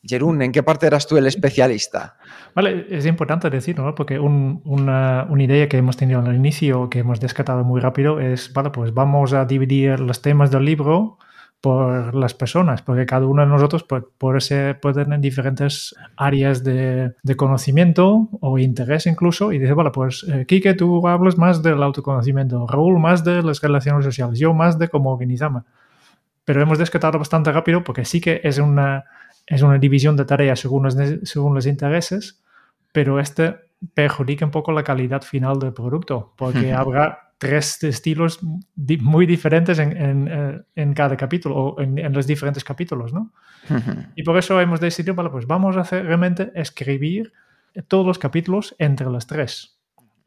[0.08, 2.18] Jerún, ¿en qué parte eras tú el especialista?
[2.54, 3.96] Vale, es importante decir, ¿no?
[3.96, 8.54] Porque una, una, idea que hemos tenido al inicio, que hemos descartado muy rápido, es,
[8.54, 11.18] vale, pues vamos a dividir los temas del libro
[11.66, 18.30] por las personas, porque cada uno de nosotros puede, puede, tener diferentes áreas de, conocimiento
[18.40, 23.00] o interés incluso, y dice, bueno, pues eh, Kike, tú hablas más del autoconocimiento, Raúl
[23.00, 25.64] más de las relaciones sociales, yo más de cómo organizamos.
[26.44, 29.06] Pero hemos descartado bastante rápido porque sí que es una,
[29.48, 32.42] es una división de tareas según los, según los intereses,
[32.92, 33.56] pero este
[33.94, 40.28] perjudica un poco la calidad final del producto, porque habrá tres estilos muy diferentes en,
[40.28, 43.32] eh, en, cada capítulo o en, los diferentes capítulos, ¿no?
[44.16, 47.34] Y por eso hemos decidido, vale, pues vamos a hacer realmente escribir
[47.88, 49.78] todos los capítulos entre los tres.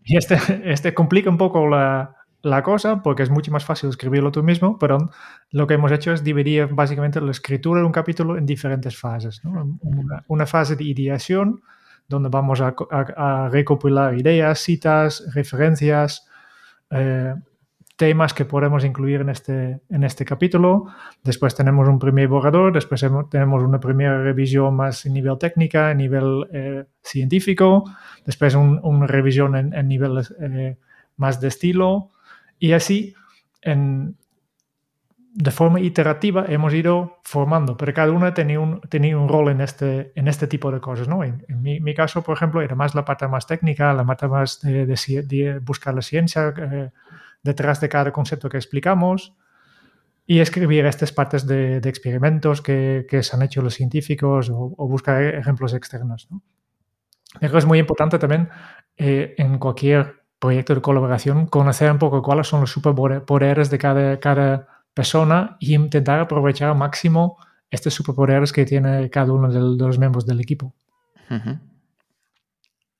[0.04, 0.38] Y este,
[0.70, 4.78] este complica un poco la, la cosa porque es mucho más fácil escribirlo tú mismo,
[4.78, 5.10] pero
[5.50, 9.42] lo que hemos hecho es dividir básicamente la escritura de un capítulo en diferentes fases.
[10.28, 11.60] Una, fase de ideación,
[12.08, 16.26] donde vamos a, a recopilar ideas, citas, referencias,
[16.90, 17.34] eh,
[17.98, 20.86] temas que podemos incluir en este, en este capítulo.
[21.24, 25.98] Después tenemos un primer borrador, después tenemos una primera revisión más en nivel técnica, en
[25.98, 27.82] nivel eh, científico,
[28.24, 30.78] después una revisión en, nivel eh,
[31.16, 32.12] más de estilo
[32.58, 33.14] y así
[33.62, 34.16] en,
[35.38, 39.60] de forma iterativa hemos ido formando, pero cada uno tenía un, tenía un rol en
[39.60, 41.06] este, en este tipo de cosas.
[41.06, 41.22] ¿no?
[41.22, 45.60] En, mi, caso, por ejemplo, era más la parte más técnica, la parte más de,
[45.62, 46.90] buscar la ciencia eh,
[47.42, 49.36] detrás de cada concepto que explicamos
[50.26, 55.22] y escribir estas partes de, experimentos que, que, se han hecho los científicos o, buscar
[55.22, 56.28] ejemplos externos.
[56.30, 56.42] ¿no?
[57.40, 58.48] es muy importante también
[58.96, 64.20] eh, en cualquier proyecto de colaboración conocer un poco cuáles son los superpoderes de cada,
[64.20, 67.38] cada persona y intentar aprovechar al máximo
[67.70, 70.74] estos superpoderes que tiene cada uno de, los miembros del equipo.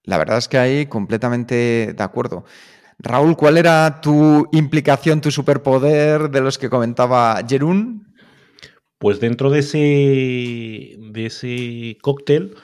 [0.05, 2.44] La verdad es que ahí completamente de acuerdo.
[2.98, 8.14] Raúl, ¿cuál era tu implicación, tu superpoder de los que comentaba Jerún?
[8.98, 12.57] Pues dentro de ese, de ese cóctel,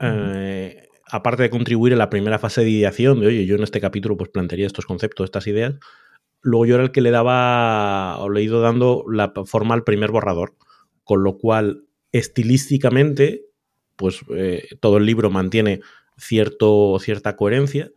[0.00, 3.80] eh, aparte de contribuir en la primera fase de ideación, de oye, yo en este
[3.80, 5.74] capítulo pues plantearía estos conceptos, estas ideas,
[6.40, 9.84] Luego yo era el que le daba, o le he ido dando la forma al
[9.84, 10.54] primer borrador,
[11.02, 13.46] con lo cual estilísticamente,
[13.96, 15.80] pues eh, todo el libro mantiene
[16.16, 17.90] cierto, cierta coherencia.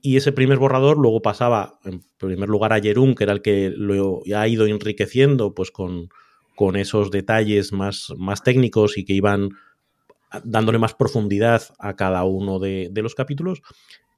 [0.00, 3.72] Y ese primer borrador luego pasaba, en primer lugar, a Jerún, que era el que
[3.74, 6.08] lo ha ido enriqueciendo pues con,
[6.56, 9.50] con esos detalles más, más técnicos y que iban
[10.44, 13.62] dándole más profundidad a cada uno de, de los capítulos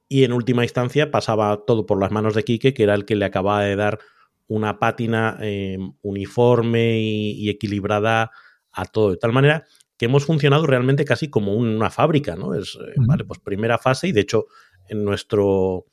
[0.07, 3.15] y en última instancia pasaba todo por las manos de Quique, que era el que
[3.15, 3.99] le acababa de dar
[4.47, 8.31] una pátina eh, uniforme y, equilibrada
[8.71, 9.65] a todo, de tal manera
[9.97, 12.53] que hemos funcionado realmente casi como una fábrica, ¿no?
[12.53, 14.45] Es, eh, vale, pues primera fase y de hecho
[14.89, 15.85] en nuestro,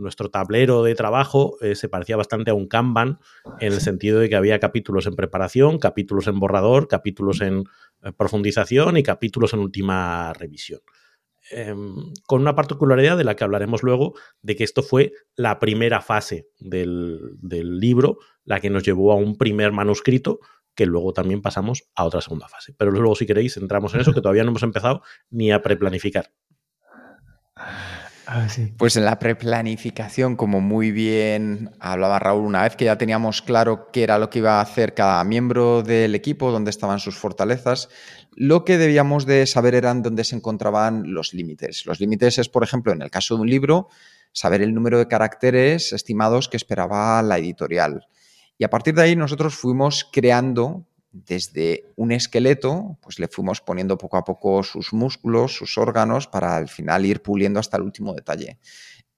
[0.00, 3.18] nuestro tablero de trabajo eh, se parecía bastante a un Kanban
[3.60, 7.64] en el sentido de que había capítulos en preparación, capítulos en borrador, capítulos en
[8.16, 10.80] profundización y capítulos en última revisión.
[11.52, 16.00] em, con una particularidad de la que hablaremos luego, de que esto fue la primera
[16.00, 20.38] fase del, del libro, la que nos llevó a un primer manuscrito,
[20.74, 22.74] que luego también pasamos a otra segunda fase.
[22.78, 26.30] Pero luego, si queréis, entramos en eso, que todavía no hemos empezado ni a preplanificar.
[28.76, 33.88] Pues en la preplanificación, como muy bien hablaba Raúl, una vez que ya teníamos claro
[33.92, 37.88] qué era lo que iba a hacer cada miembro del equipo, dónde estaban sus fortalezas,
[38.36, 41.84] lo que debíamos de saber eran dónde se encontraban los límites.
[41.86, 43.88] Los límites es, por ejemplo, en el caso de un libro,
[44.32, 48.06] saber el número de caracteres estimados que esperaba la editorial.
[48.58, 53.98] Y a partir de ahí nosotros fuimos creando desde un esqueleto, pues le fuimos poniendo
[53.98, 58.14] poco a poco sus músculos, sus órganos, para al final ir puliendo hasta el último
[58.14, 58.58] detalle.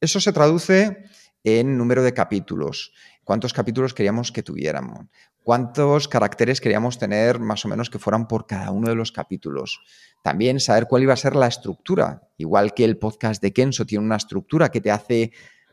[0.01, 1.05] Eso se traduce
[1.45, 2.93] en número de capítulos,
[3.25, 5.07] cuántos capítulos queríamos que tuviéramos,
[5.43, 9.81] cuántos caracteres queríamos tener más o menos que fueran por cada uno de los capítulos.
[10.23, 14.05] También saber cuál iba a ser la estructura, igual que el podcast de Kenso tiene
[14.05, 15.33] una estructura que te hace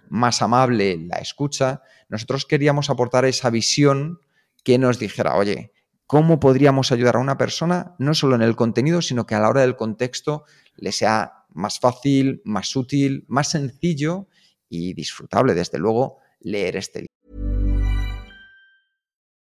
[0.09, 4.19] más amable la escucha, nosotros queríamos aportar esa visión
[4.63, 5.71] que nos dijera, oye,
[6.09, 9.47] cómo podríamos ayudar a una persona, no solo en el contenido, sino que a la
[9.47, 10.43] hora del contexto
[10.75, 14.27] le sea más fácil, más útil, más sencillo
[14.67, 17.13] y disfrutable, desde luego, leer este libro.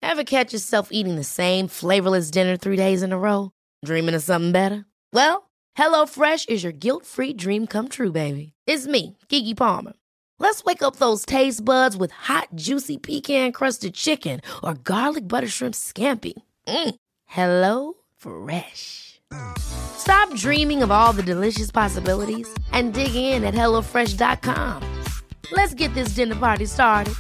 [0.02, 3.50] Ever catch yourself eating the same flavorless dinner three days in a row?
[3.83, 4.85] Dreaming of something better?
[5.11, 8.52] Well, HelloFresh is your guilt-free dream come true, baby.
[8.66, 9.94] It's me, Kiki Palmer.
[10.38, 15.74] Let's wake up those taste buds with hot, juicy pecan-crusted chicken or garlic butter shrimp
[15.74, 16.35] scampi.
[16.68, 16.94] Mm.
[17.24, 19.20] Hello Fresh.
[19.59, 24.83] Stop dreaming of all the delicious possibilities and dig in at HelloFresh.com.
[25.52, 27.14] Let's get this dinner party started.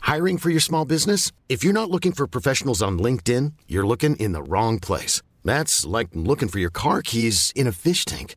[0.00, 1.32] Hiring for your small business?
[1.48, 5.22] If you're not looking for professionals on LinkedIn, you're looking in the wrong place.
[5.44, 8.36] That's like looking for your car keys in a fish tank.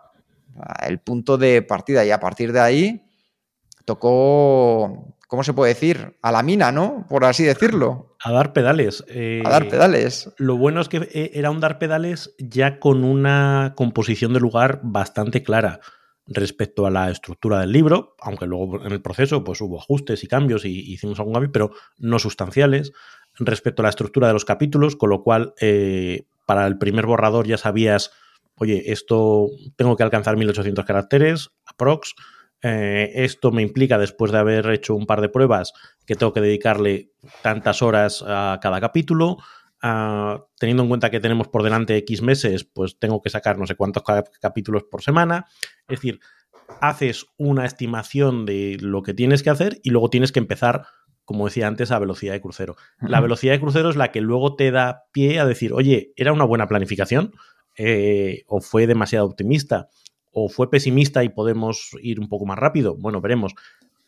[0.85, 2.05] el punto de partida.
[2.05, 3.03] Y a partir de ahí
[3.85, 6.17] tocó, ¿cómo se puede decir?
[6.21, 7.05] A la mina, ¿no?
[7.09, 8.15] Por así decirlo.
[8.23, 9.03] A dar pedales.
[9.07, 10.31] Eh, a dar pedales.
[10.37, 14.79] Lo bueno es que eh, era un dar pedales ya con una composición de lugar
[14.83, 15.79] bastante clara
[16.27, 20.27] respecto a la estructura del libro, aunque luego en el proceso pues hubo ajustes y
[20.27, 22.93] cambios y hicimos algún cambio, pero no sustanciales,
[23.37, 27.47] respecto a la estructura de los capítulos, con lo cual eh, para el primer borrador
[27.47, 28.11] ya sabías
[28.61, 32.13] oye, esto tengo que alcanzar 1800 caracteres, aprox.
[32.61, 35.73] Eh, esto me implica, después de haber hecho un par de pruebas,
[36.05, 37.09] que tengo que dedicarle
[37.41, 39.37] tantas horas a cada capítulo.
[39.81, 43.65] Ah, teniendo en cuenta que tenemos por delante X meses, pues tengo que sacar no
[43.65, 44.03] sé cuántos
[44.39, 45.47] capítulos por semana.
[45.87, 46.19] Es decir,
[46.81, 50.85] haces una estimación de lo que tienes que hacer y luego tienes que empezar,
[51.25, 52.75] como decía antes, a velocidad de crucero.
[52.99, 56.31] La velocidad de crucero es la que luego te da pie a decir, oye, era
[56.31, 57.33] una buena planificación,
[57.77, 59.89] eh, o fue demasiado optimista
[60.31, 62.95] o fue pesimista y podemos ir un poco más rápido.
[62.97, 63.53] Bueno, veremos.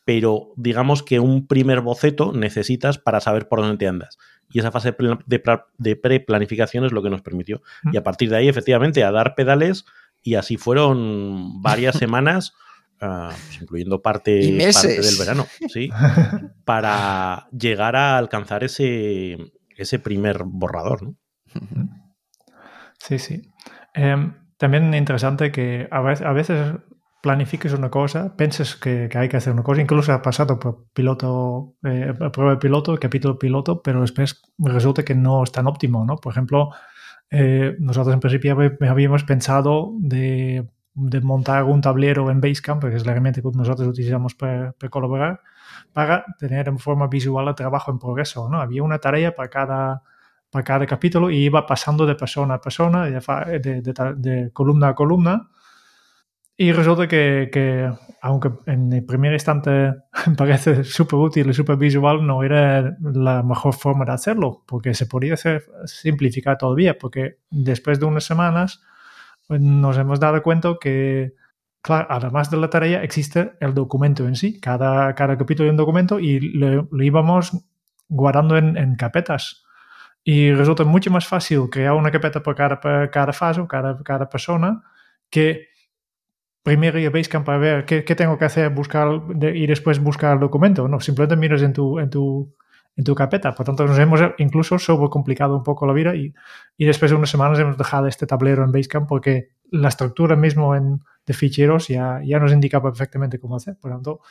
[0.05, 4.17] Pero digamos que un primer boceto necesitas para saber por dónde te andas.
[4.51, 7.61] Y esa fase de pre-planificación es lo que nos permitió.
[7.91, 9.85] Y a partir de ahí, efectivamente, a dar pedales
[10.21, 12.53] y así fueron varias semanas.
[13.01, 15.89] Uh, pues incluyendo parte, parte, del verano, ¿sí?
[16.65, 19.35] para llegar a alcanzar ese,
[19.75, 21.15] ese primer borrador, ¿no?
[22.99, 23.52] Sí, sí.
[23.93, 26.75] Em, también interesante que a veces, a veces
[27.23, 31.75] planifiques una cosa, penses que, hay que hacer una cosa, incluso ha pasado por piloto,
[31.83, 36.17] eh, prueba de piloto, capítulo piloto, pero después resulta que no es tan óptimo, ¿no?
[36.17, 36.71] Por ejemplo,
[37.29, 38.57] eh, nosotros en principio
[38.89, 44.35] habíamos pensado de, montar un tablero en Basecamp, que es la herramienta que nosotros utilizamos
[44.35, 45.39] para, para, colaborar,
[45.93, 48.59] para tener en forma visual el trabajo en progreso, ¿no?
[48.59, 50.03] Había una tarea para cada
[50.53, 55.49] para cada capítulo y iba pasando de persona a persona, de, de, columna a columna.
[56.55, 59.95] Y resulta que, que, aunque en el primer instante
[60.37, 65.07] parece súper útil y súper visual, no era la mejor forma de hacerlo, porque se
[65.07, 68.83] podía hacer, simplificar todavía, porque después de unas semanas
[69.47, 71.33] pues, nos hemos dado cuenta que,
[71.81, 74.59] claro, además de la tarea, existe el documento en sí.
[74.59, 77.57] Cada, cada capítulo hay un documento y lo, íbamos
[78.07, 79.62] guardando en, en carpetas
[80.23, 84.83] y resulta mucho más fácil crear una carpeta para cada, cada fase, cada, cada persona,
[85.29, 85.67] que
[86.63, 89.09] primero ir a Basecamp para ver qué, tengo que hacer buscar
[89.53, 90.87] y después buscar el documento.
[90.87, 92.55] No, simplemente miras en tu, en tu,
[92.95, 93.53] en tu carpeta.
[93.53, 96.33] Por tanto, nos hemos incluso sobrecomplicado un poco la vida y,
[96.77, 100.75] y después de unas semanas hemos dejado este tablero en Basecamp porque la estructura mismo
[100.75, 103.77] en, de ficheros ya, ya nos indica perfectamente cómo hacer.
[103.77, 104.21] Por tanto,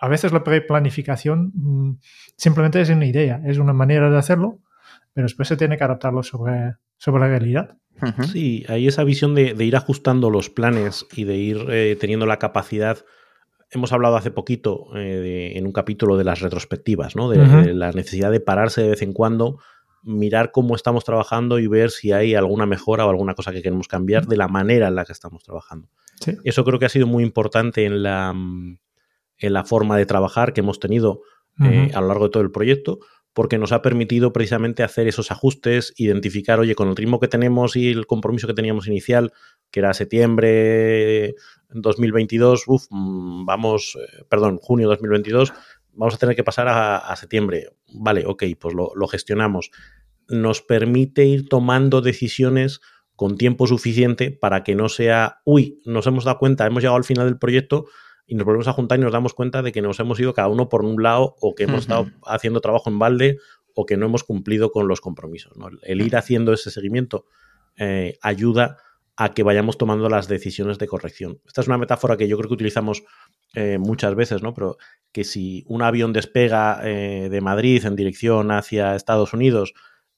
[0.00, 1.98] a veces la preplanificación mm,
[2.36, 4.60] simplemente es una idea, es una manera de hacerlo,
[5.18, 7.76] pero después se tiene que adaptarlo sobre, sobre la realidad.
[8.30, 12.38] Sí, hay esa visión de, ir ajustando los planes y de ir eh, teniendo la
[12.38, 13.04] capacidad.
[13.72, 17.28] Hemos hablado hace poquito eh, en un capítulo de las retrospectivas, ¿no?
[17.28, 19.58] De, la necesidad de pararse de vez en cuando,
[20.04, 23.88] mirar cómo estamos trabajando y ver si hay alguna mejora o alguna cosa que queremos
[23.88, 25.88] cambiar de la manera en la que estamos trabajando.
[26.44, 28.78] Eso creo que ha sido muy importante en la, mm,
[29.38, 31.22] en la forma de trabajar que hemos tenido
[31.60, 33.00] eh, a lo largo de todo el proyecto,
[33.32, 37.76] porque nos ha permitido precisamente hacer esos ajustes, identificar, oye, con el ritmo que tenemos
[37.76, 39.32] y el compromiso que teníamos inicial,
[39.70, 41.34] que era septiembre
[41.70, 45.52] 2022, uf, mm, vamos, eh, perdón, junio 2022,
[45.92, 47.70] vamos a tener que pasar a, septiembre.
[47.92, 49.70] Vale, ok, pues lo, gestionamos.
[50.28, 52.80] Nos permite ir tomando decisiones
[53.16, 57.04] con tiempo suficiente para que no sea, uy, nos hemos dado cuenta, hemos llegado al
[57.04, 57.86] final del proyecto,
[58.28, 60.48] y nos volvemos a juntar y nos damos cuenta de que nos hemos ido cada
[60.48, 63.38] uno por un lado o que hemos estado haciendo trabajo en balde
[63.74, 65.54] o que no hemos cumplido con los compromisos.
[65.82, 67.24] El ir haciendo ese seguimiento
[67.76, 68.76] eh, ayuda
[69.16, 71.40] a que vayamos tomando las decisiones de corrección.
[71.46, 73.02] Esta es una metáfora que yo creo que utilizamos
[73.54, 74.52] eh, muchas veces, ¿no?
[74.52, 74.76] Pero
[75.10, 79.72] que si un avión despega eh, de Madrid en dirección hacia Estados Unidos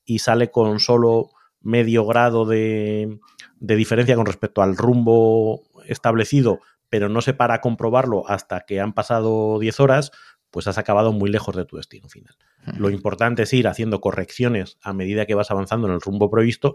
[0.05, 3.21] y sale con solo medio grado de,
[3.61, 6.61] de diferencia con respecto al rumbo establecido,
[6.91, 10.13] pero no se para a comprobarlo hasta que han pasado 10 horas,
[10.51, 12.37] pues has acabado muy lejos de tu destino final.
[12.77, 16.75] Lo importante es ir haciendo correcciones a medida que vas avanzando en el rumbo previsto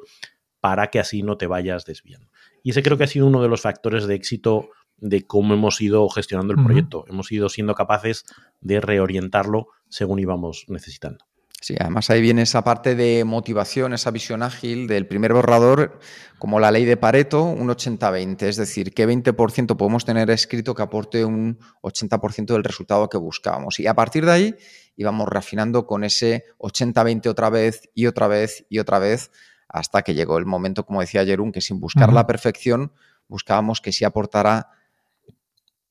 [0.60, 2.32] para que así no te vayas desviando.
[2.64, 5.80] Y ese creo que ha sido uno de los factores de éxito de cómo hemos
[5.82, 7.06] ido gestionando el proyecto.
[7.08, 8.26] Hemos ido siendo capaces
[8.62, 11.26] de reorientarlo según íbamos necesitando.
[11.62, 16.00] Sí, además ahí viene esa parte de motivación, esa visión ágil del primer borrador,
[16.38, 20.84] como la ley de Pareto, un 80-20, es decir, qué 20% podemos tener escrito que
[20.84, 23.80] aporte un 80% del resultado que buscábamos.
[23.80, 24.56] Y a partir de ahí
[24.96, 29.32] íbamos refinando con ese 80-20 otra vez y otra vez y otra vez,
[29.68, 32.92] hasta que llegó el momento, como decía Jerún, que sin buscar la perfección,
[33.28, 34.70] buscábamos que sí aportara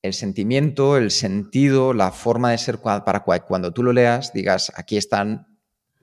[0.03, 4.99] el sentimiento, el sentido, la forma de ser para cuando tú lo leas digas, aquí
[4.99, 5.54] están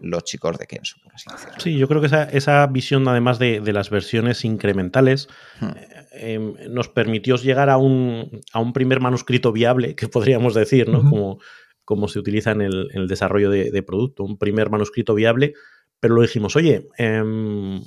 [0.01, 1.59] los chicos de Kenso, por así decirlo.
[1.59, 5.27] Sí, yo creo que esa, visión, además de, las versiones incrementales,
[5.59, 5.65] hmm.
[5.65, 8.41] eh, em, nos permitió llegar a un,
[8.73, 11.01] primer manuscrito viable, que podríamos decir, ¿no?
[11.01, 11.39] como,
[11.85, 15.53] como, se utiliza en el, desarrollo de, producto, un primer manuscrito viable,
[15.99, 17.81] pero lo dijimos, oye, em,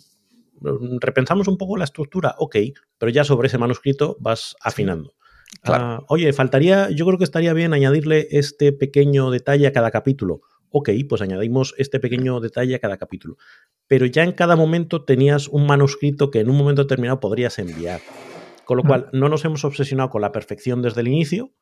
[1.00, 2.56] repensamos un poco la estructura, ok,
[2.98, 5.14] pero ya sobre ese manuscrito vas afinando.
[5.62, 10.40] Ah, oye, faltaría, yo creo que estaría bien añadirle este pequeño detalle a cada capítulo
[10.76, 13.36] ok, pues añadimos este pequeño detalle a cada capítulo.
[13.86, 18.00] Pero ya en cada momento tenías un manuscrito que en un momento determinado podrías enviar.
[18.64, 21.52] Con lo cual, no nos hemos obsesionado con la perfección desde el inicio,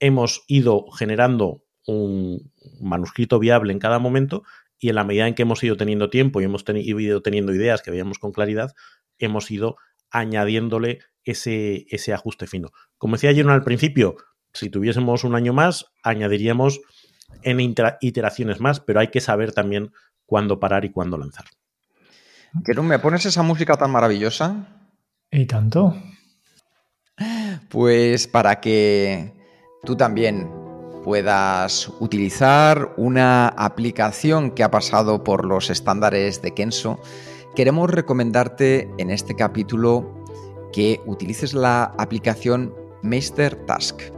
[0.00, 4.42] hemos ido generando un manuscrito viable en cada momento
[4.76, 7.80] y en la medida en que hemos ido teniendo tiempo y hemos ido teniendo ideas
[7.80, 8.74] que veíamos con claridad,
[9.18, 9.76] hemos ido
[10.10, 12.70] añadiéndole ese, ese ajuste fino.
[12.96, 14.16] Como decía yo al principio,
[14.52, 16.80] si tuviésemos un año más, añadiríamos
[17.42, 19.92] en iteraciones más, pero hay que saber también
[20.26, 21.46] cuándo parar y cuándo lanzar.
[22.64, 24.66] ¿Que me pones esa música tan maravillosa?
[25.30, 25.96] ¿Y tanto?
[27.68, 29.32] Pues para que
[29.84, 30.50] tú también
[31.04, 37.00] puedas utilizar una aplicación que ha pasado por los estándares de Kenso,
[37.54, 40.24] queremos recomendarte en este capítulo
[40.72, 44.17] que utilices la aplicación Meister Task.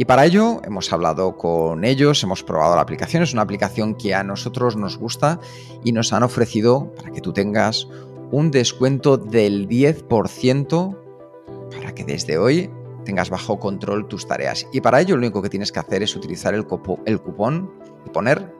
[0.00, 4.14] Y para ello hemos hablado con ellos, hemos probado la aplicación, es una aplicación que
[4.14, 5.40] a nosotros nos gusta
[5.84, 7.86] y nos han ofrecido para que tú tengas
[8.30, 10.98] un descuento del 10%
[11.70, 12.70] para que desde hoy
[13.04, 14.66] tengas bajo control tus tareas.
[14.72, 17.70] Y para ello lo único que tienes que hacer es utilizar el, cupón
[18.06, 18.54] y poner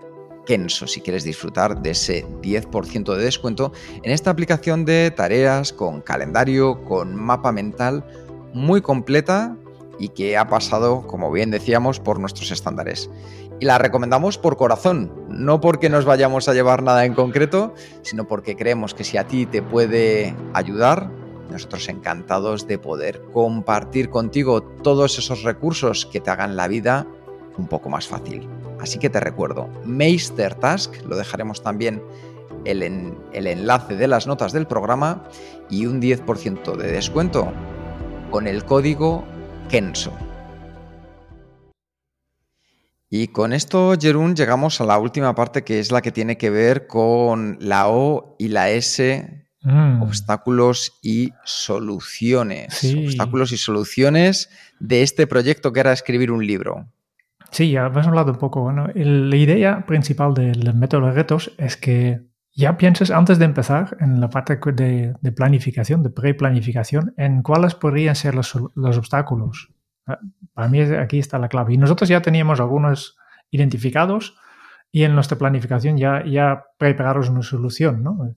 [0.45, 3.73] Kenso si quieres disfrutar de ese 10% de descuento
[4.03, 8.05] en esta aplicación de tareas con calendario, con mapa mental
[8.53, 9.57] muy completa
[10.01, 13.11] y que ha pasado, como bien decíamos, por nuestros estándares.
[13.61, 18.27] Y la recomendamos por corazón, no porque nos vayamos a llevar nada en concreto, sino
[18.27, 21.11] porque creemos que si a ti te puede ayudar,
[21.51, 27.07] nosotros encantados de poder compartir contigo todos esos recursos que te hagan la vida
[27.59, 28.49] un poco más fácil.
[28.81, 32.03] Así que te recuerdo, Meister Task, lo dejaremos también
[32.65, 32.83] el,
[33.35, 35.25] el enlace de las notas del programa
[35.69, 37.53] y un 10% de descuento
[38.31, 39.25] con el código
[39.71, 40.13] Kenso.
[43.09, 46.51] Y con esto, Jerún, llegamos a la última parte que es la que tiene que
[46.51, 50.03] ver con la O y la S, mm.
[50.03, 52.83] obstáculos y soluciones.
[53.05, 54.51] Obstáculos y soluciones
[54.81, 56.89] de este proyecto que era escribir un libro.
[57.53, 58.73] Sí, ya hemos hablado un poco.
[58.73, 64.21] la idea principal del método de retos es que ya pienses antes de empezar en
[64.21, 69.71] la parte de, planificación, de pre-planificación, en cuáles podrían ser los, los obstáculos
[70.55, 71.75] para mí aquí está la clave.
[71.75, 73.17] Y nosotros ya teníamos algunos
[73.51, 74.37] identificados
[74.93, 78.35] y en nuestra planificación ya, ya preparamos una solución, ¿no?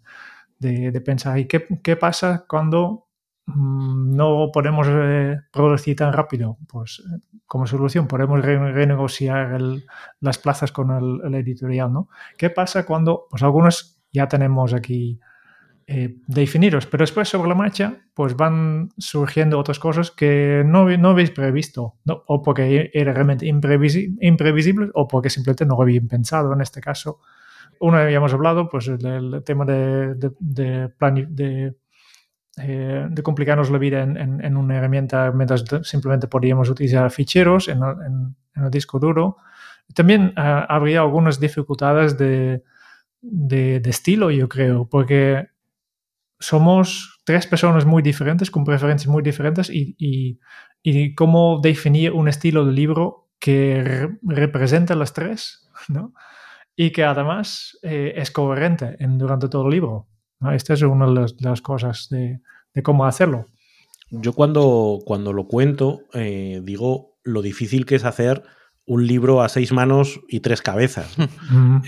[0.59, 3.09] De, pensar, ¿y qué, qué, pasa cuando
[3.47, 6.57] mm, no podemos eh, producir tan rápido?
[6.69, 7.03] Pues
[7.45, 9.59] como solución podemos renegociar
[10.21, 12.07] las plazas con el, editorial, ¿no?
[12.37, 15.19] ¿Qué pasa cuando, pues algunos ya tenemos aquí
[15.85, 21.09] eh, definiros, pero después sobre la marcha pues van surgiendo otras cosas que no, no
[21.09, 26.79] habéis previsto, o porque era realmente imprevisible, o porque simplemente no habían pensado en este
[26.79, 27.19] caso.
[27.81, 31.73] Uno habíamos hablado, pues el, tema de, de, de,
[32.57, 37.81] eh, de, complicarnos la vida en, una herramienta mientras simplemente podíamos utilizar ficheros en,
[38.55, 39.35] el disco duro.
[39.93, 42.63] También ah, habría algunas dificultades de,
[43.23, 45.47] de, estilo, yo creo, porque
[46.39, 50.39] somos tres personas muy diferentes, con preferencias muy diferentes y,
[51.15, 56.13] cómo definir un estilo de libro que representa las tres, ¿no?
[56.75, 60.07] Y que además eh, es coherente en, durante todo el libro.
[60.53, 62.41] Esta es una de las, cosas de,
[62.83, 63.47] cómo hacerlo.
[64.09, 68.43] Yo cuando, cuando lo cuento, eh, digo lo difícil que es hacer
[68.85, 71.15] un libro a seis manos y tres cabezas.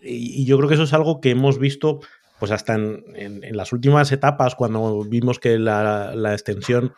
[0.00, 2.00] y, yo creo que eso es algo que hemos visto
[2.38, 6.94] pues hasta en, las últimas etapas, cuando vimos que la, extensión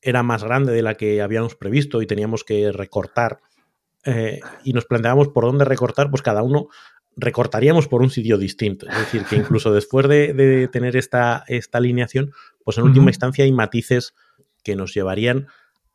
[0.00, 3.40] era más grande de la que habíamos previsto y teníamos que recortar
[4.04, 6.68] eh, y nos planteábamos por dónde recortar, pues cada uno
[7.16, 8.88] recortaríamos por un sitio distinto.
[8.88, 12.32] Es decir, que incluso después de, tener esta, esta, alineación,
[12.64, 14.14] pues en última instancia hay matices
[14.62, 15.48] que nos llevarían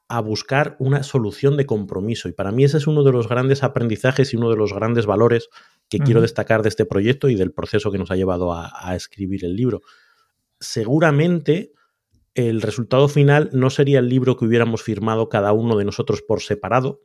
[0.07, 2.29] a buscar una solución de compromiso.
[2.29, 5.05] Y para mí ese es uno de los grandes aprendizajes y uno de los grandes
[5.05, 5.49] valores
[5.89, 9.45] que quiero destacar de este proyecto y del proceso que nos ha llevado a, escribir
[9.45, 9.81] el libro.
[10.59, 11.71] Seguramente
[12.35, 16.41] el resultado final no sería el libro que hubiéramos firmado cada uno de nosotros por
[16.41, 17.01] separado.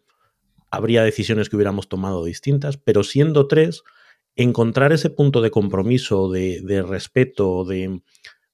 [0.70, 3.84] Habría decisiones que hubiéramos tomado distintas, pero siendo tres,
[4.36, 8.00] encontrar ese punto de compromiso, de, respeto, de,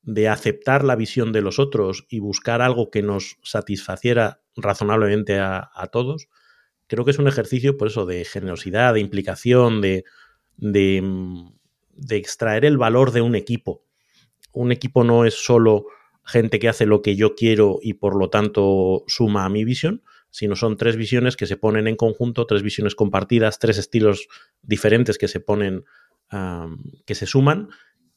[0.04, 5.70] de, aceptar la visión de los otros y buscar algo que nos satisfaciera razonablemente a,
[5.74, 6.28] a todos,
[6.86, 10.04] creo que es un ejercicio, por eso, de generosidad, de implicación, de,
[10.56, 11.02] de,
[12.10, 13.82] extraer el valor de un equipo.
[14.52, 15.86] Un equipo no es solo
[16.24, 20.02] gente que hace lo que yo quiero y por lo tanto suma a mi visión,
[20.30, 24.28] sino son tres visiones que se ponen en conjunto, tres visiones compartidas, tres estilos
[24.62, 25.84] diferentes que se ponen,
[27.04, 27.68] que se suman,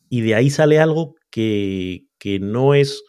[0.10, 3.04] y de ahí sale algo que, que no es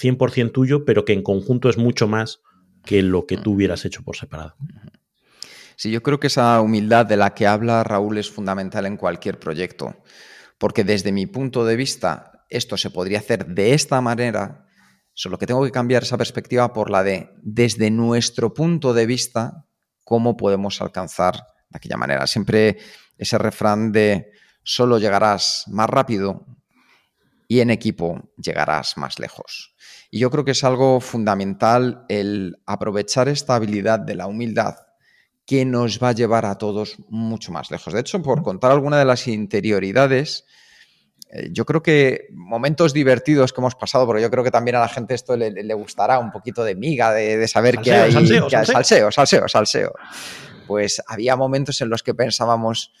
[0.00, 2.40] 100% tuyo, pero que en conjunto es mucho más
[2.84, 4.54] que lo que tú hubieras hecho por separado.
[5.76, 9.38] Sí, yo creo que esa humildad de la que habla Raúl es fundamental en cualquier
[9.38, 10.02] proyecto,
[10.58, 14.66] porque desde mi punto de vista esto se podría hacer de esta manera,
[15.12, 19.66] solo que tengo que cambiar esa perspectiva por la de desde nuestro punto de vista,
[20.02, 22.26] cómo podemos alcanzar de aquella manera.
[22.26, 22.78] Siempre
[23.18, 24.30] ese refrán de
[24.66, 26.44] solo llegarás más rápido
[27.46, 29.76] y en equipo llegarás más lejos.
[30.10, 34.74] Y yo creo que es algo fundamental el aprovechar esta habilidad de la humildad
[35.46, 37.94] que nos va a llevar a todos mucho más lejos.
[37.94, 40.44] De hecho, por contar alguna de las interioridades,
[41.30, 44.80] eh, yo creo que momentos divertidos que hemos pasado, porque yo creo que también a
[44.80, 49.12] la gente esto le, gustará un poquito de miga, de, saber que hay salseo, salseo,
[49.12, 49.94] salseo, salseo.
[50.66, 52.92] Pues había momentos en los que pensábamos,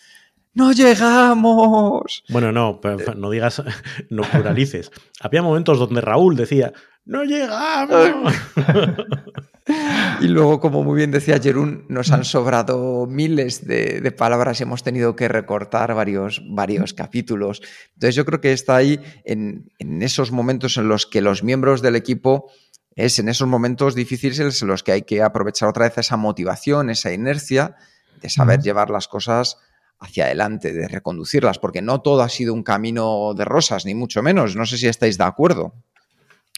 [0.56, 2.24] ¡No llegamos!
[2.30, 2.80] Bueno, no,
[3.14, 3.62] no digas,
[4.10, 4.90] no pluralices.
[5.20, 6.72] Había momentos donde Raúl decía,
[7.04, 8.34] ¡No llegamos!
[10.22, 14.82] y luego, como muy bien decía Jerún, nos han sobrado miles de, palabras y hemos
[14.82, 17.60] tenido que recortar varios, varios capítulos.
[17.92, 21.82] Entonces yo creo que está ahí en, en esos momentos en los que los miembros
[21.82, 22.50] del equipo
[22.94, 26.88] es en esos momentos difíciles en los que hay que aprovechar otra vez esa motivación,
[26.88, 27.76] esa inercia
[28.22, 29.58] de saber llevar las cosas
[29.98, 34.22] hacia adelante, de reconducirlas, porque no todo ha sido un camino de rosas, ni mucho
[34.22, 34.56] menos.
[34.56, 35.74] No sé si estáis de acuerdo.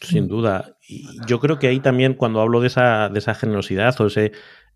[0.01, 0.77] Sin duda.
[0.87, 4.07] Y yo creo que ahí también, cuando hablo de esa, de esa generosidad, o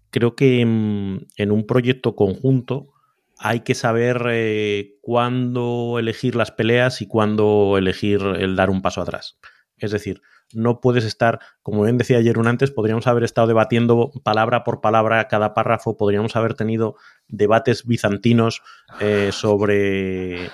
[0.10, 2.94] creo que en, un proyecto conjunto
[3.40, 9.02] hay que saber eh, cuándo elegir las peleas y cuándo elegir el dar un paso
[9.02, 9.38] atrás.
[9.78, 10.22] Es decir,
[10.54, 14.82] no puedes estar, como bien decía ayer un antes, podríamos haber estado debatiendo palabra por
[14.82, 16.96] palabra cada párrafo, podríamos haber tenido
[17.28, 18.62] debates bizantinos
[19.00, 20.46] eh, sobre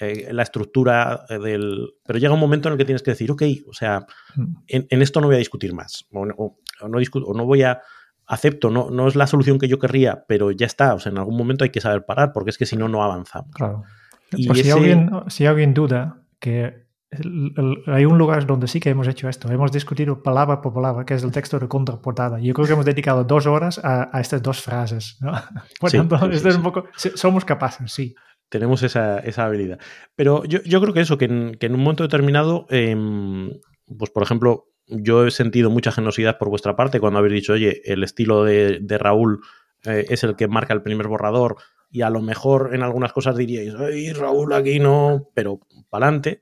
[0.00, 1.94] eh, la estructura del...
[2.06, 4.06] Pero llega un momento en el que tienes que decir, ok, o sea,
[4.36, 4.54] mm.
[4.66, 7.80] en, esto no voy a discutir más, o, no, discuto, o no voy a
[8.26, 11.18] acepto, no, no es la solución que yo querría, pero ya está, o sea, en
[11.18, 13.54] algún momento hay que saber parar, porque es que si no, no avanzamos.
[13.54, 13.84] Claro.
[14.32, 16.87] Y pues si, alguien, si alguien duda que
[17.86, 21.14] hay un lugar donde sí que hemos hecho esto, hemos discutido palabra por palabra, que
[21.14, 22.38] es el texto de contraportada.
[22.38, 25.16] Yo creo que hemos dedicado dos horas a, estas dos frases.
[25.20, 25.32] ¿no?
[25.80, 28.14] Por tanto, esto es un poco, somos capaces, sí.
[28.50, 29.78] Tenemos esa, esa habilidad.
[30.16, 32.96] Pero yo, yo, creo que eso, que en, que en un momento determinado, eh,
[33.98, 37.82] pues por ejemplo, yo he sentido mucha generosidad por vuestra parte cuando habéis dicho, oye,
[37.84, 39.40] el estilo de, Raúl
[39.84, 41.56] eh, es el que marca el primer borrador
[41.90, 46.40] y a lo mejor en algunas cosas diríais, ay, Raúl aquí no, pero para adelante.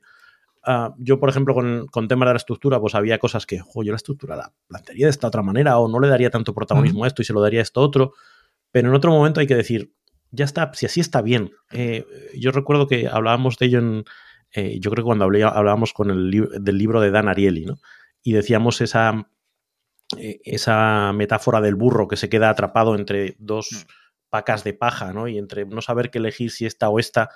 [0.69, 3.83] Ah, yo, por ejemplo, con, con temas de la estructura, pues había cosas que, jo,
[3.83, 7.05] yo la estructura la plantearía de esta otra manera o no le daría tanto protagonismo
[7.05, 8.13] a esto y se lo daría a esto otro.
[8.71, 9.93] Pero en otro momento hay que decir,
[10.29, 11.51] ya está, si así está bien.
[11.71, 12.05] Eh,
[12.37, 14.03] yo recuerdo que hablábamos de ello en,
[14.53, 17.79] eh, yo creo que cuando hablábamos con el del libro de Dan Ariely, ¿no?
[18.27, 19.29] y decíamos esa,
[20.17, 23.89] eh, esa metáfora del burro que se queda atrapado entre dos mm.
[24.29, 25.29] pacas de paja, ¿no?
[25.29, 27.29] Y entre no saber qué elegir si esta o esta,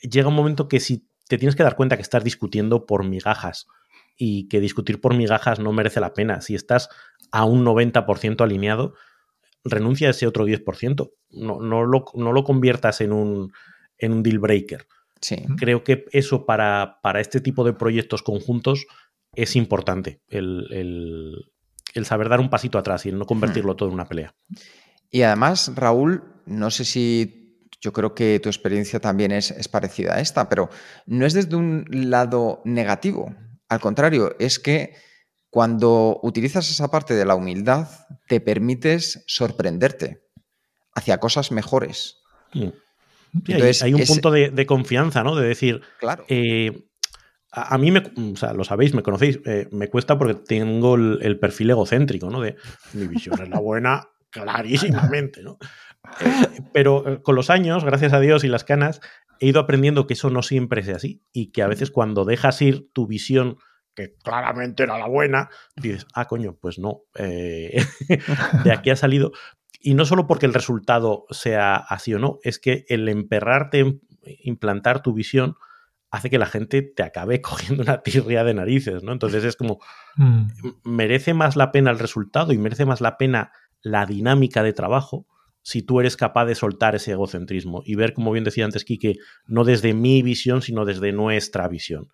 [0.00, 3.66] llega un momento que si te tienes que dar cuenta que estás discutiendo por migajas
[4.16, 6.40] y que discutir por migajas no merece la pena.
[6.40, 6.88] Si estás
[7.30, 8.94] a un 90% alineado,
[9.64, 11.10] renuncia a ese otro 10%.
[11.30, 13.52] No, no, lo, no lo conviertas en un,
[13.98, 14.86] en un deal breaker.
[15.20, 15.44] Sí.
[15.56, 18.86] Creo que eso para, para este tipo de proyectos conjuntos
[19.34, 21.44] es importante el,
[22.04, 23.76] saber dar un pasito atrás y no convertirlo hmm.
[23.76, 24.34] todo en una pelea.
[25.10, 27.45] Y además, Raúl, no sé si
[27.86, 30.68] yo creo que tu experiencia también es, es, parecida a esta, pero
[31.06, 33.32] no es desde un lado negativo.
[33.68, 34.96] Al contrario, es que
[35.50, 37.88] cuando utilizas esa parte de la humildad,
[38.26, 40.20] te permites sorprenderte
[40.96, 42.16] hacia cosas mejores.
[42.52, 45.36] Hay, un punto de, confianza, ¿no?
[45.36, 46.24] De decir, claro.
[46.26, 46.88] Eh,
[47.52, 51.38] a, mí, me, o sea, lo sabéis, me conocéis, eh, me cuesta porque tengo el,
[51.38, 52.40] perfil egocéntrico, ¿no?
[52.40, 52.56] De
[52.94, 55.56] mi visión es la buena, clarísimamente, ¿no?
[56.20, 59.00] Eh, pero eh, con los años, gracias a Dios y las canas,
[59.40, 62.60] he ido aprendiendo que eso no siempre es así y que a veces cuando dejas
[62.62, 63.58] ir tu visión,
[63.94, 69.32] que claramente era la buena, dices, ah, coño, pues no, de aquí ha salido.
[69.80, 74.00] Y no solo porque el resultado sea así o no, es que el emperrarte,
[74.42, 75.56] implantar tu visión,
[76.10, 79.12] hace que la gente te acabe cogiendo una tirria de narices, ¿no?
[79.12, 79.78] Entonces es como,
[80.16, 80.46] mm.
[80.84, 83.52] merece más la pena el resultado y merece más la pena
[83.82, 85.26] la dinámica de trabajo
[85.66, 89.16] si tú eres capaz de soltar ese egocentrismo y ver, como bien decía antes Quique,
[89.48, 92.06] no desde mi visión, sino desde nuestra visión.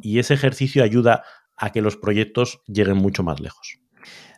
[0.00, 1.24] Y ese ejercicio ayuda
[1.56, 3.80] a que los proyectos lleguen mucho más lejos.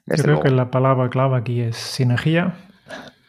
[0.06, 2.54] Yo creo que la palabra clave aquí es sinergia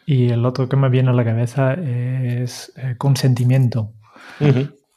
[0.06, 3.92] y el otro que me viene a la cabeza es eh, consentimiento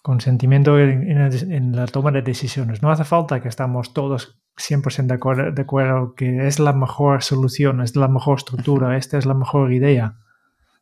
[0.02, 2.82] consentimiento en, en, la toma de decisiones.
[2.82, 7.24] No hace falta que estamos todos 100% de acuerdo, de acuerdo que es la mejor
[7.24, 10.18] solución, es la mejor estructura, esta es la mejor idea.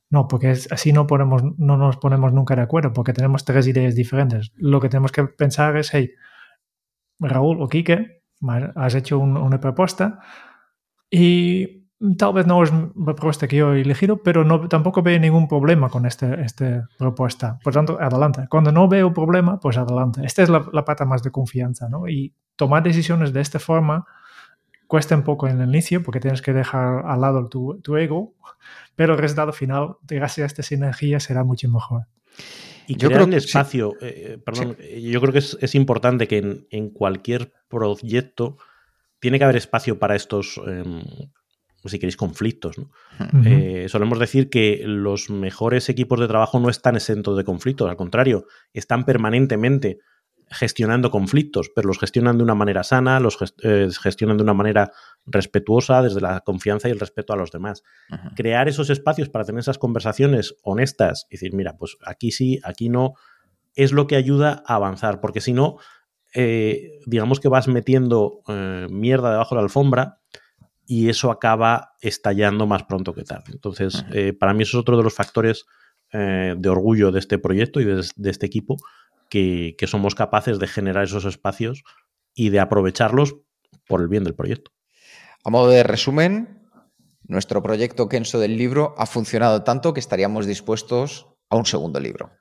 [0.10, 3.94] No, porque así no, ponemos, no nos ponemos nunca de acuerdo, porque tenemos tres ideas
[3.94, 4.52] diferentes.
[4.56, 6.12] Lo que tenemos que pensar es, hey,
[7.20, 8.24] Raúl o Quique,
[8.76, 10.20] has hecho una propuesta
[11.12, 11.79] y
[12.18, 15.48] tal vez no es la propuesta que yo he elegido, pero no, tampoco veo ningún
[15.48, 17.60] problema con este, esta propuesta.
[17.64, 18.48] Por tanto, adelante.
[18.50, 20.22] Cuando no veo problema, pues adelante.
[20.24, 22.08] Esta es la, la, pata más de confianza, ¿no?
[22.08, 24.06] Y tomar decisiones de esta forma
[24.88, 28.34] cuesta un poco en el inicio porque tienes que dejar al lado tu, tu ego,
[28.96, 32.08] pero el resultado final, gracias a esta sinergia, será mucho mejor.
[32.88, 36.40] Y yo creo que espacio, eh, eh, perdón, yo creo que es, es importante que
[36.40, 38.58] en, en, cualquier proyecto
[39.20, 41.04] tiene que haber espacio para estos em,
[41.88, 42.76] si queréis, conflictos.
[43.46, 47.96] Eh, solemos decir que los mejores equipos de trabajo no están exentos de conflictos, al
[47.96, 50.00] contrario, están permanentemente
[50.52, 54.92] gestionando conflictos, pero los gestionan de una manera sana, los eh, gestionan de una manera
[55.26, 57.84] respetuosa, desde la confianza y el respeto a los demás.
[58.36, 62.90] Crear esos espacios para tener esas conversaciones honestas y decir, mira, pues aquí sí, aquí
[62.90, 63.14] no,
[63.76, 65.78] es lo que ayuda a avanzar, porque si no,
[66.34, 68.42] eh, digamos que vas metiendo
[68.90, 70.20] mierda debajo de la alfombra
[70.92, 73.52] y eso acaba estallando más pronto que tarde.
[73.52, 75.68] Entonces, eh, para mí eso es otro de los factores
[76.12, 78.76] eh, de orgullo de este proyecto y de, este equipo,
[79.30, 81.84] que, somos capaces de generar esos espacios
[82.34, 83.36] y de aprovecharlos
[83.88, 84.72] por el bien del proyecto.
[85.44, 86.68] A modo de resumen,
[87.22, 92.32] nuestro proyecto Kenso del libro ha funcionado tanto que estaríamos dispuestos a un segundo libro.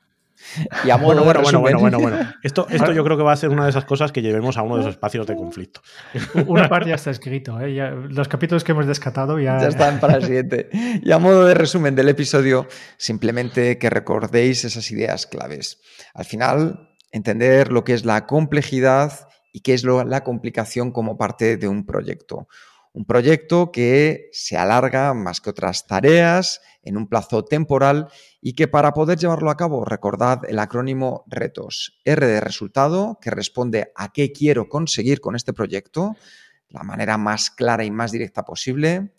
[0.84, 2.32] Y a modo Bueno, de bueno, bueno, resumen- bueno, bueno, bueno.
[2.42, 4.62] Esto, esto yo creo que va a ser una de esas cosas que llevemos a
[4.62, 5.80] uno de esos espacios de conflicto.
[6.46, 7.60] Una parte ya está escrito.
[7.60, 7.74] ¿eh?
[7.74, 10.68] Ya- los capítulos que hemos descatado ya, Ya están para el siguiente.
[11.02, 12.66] Y a modo de resumen del episodio,
[12.96, 15.80] simplemente que recordéis esas ideas claves.
[16.14, 21.16] Al final, entender lo que es la complejidad y qué es lo- la complicación como
[21.16, 22.48] parte de un proyecto.
[22.92, 28.08] Un proyecto que se alarga más que otras tareas en un plazo temporal
[28.40, 32.00] y que para poder llevarlo a cabo, recordad el acrónimo RETOS.
[32.04, 36.16] R de resultado, que responde a qué quiero conseguir con este proyecto,
[36.68, 39.12] la manera más clara y más directa posible.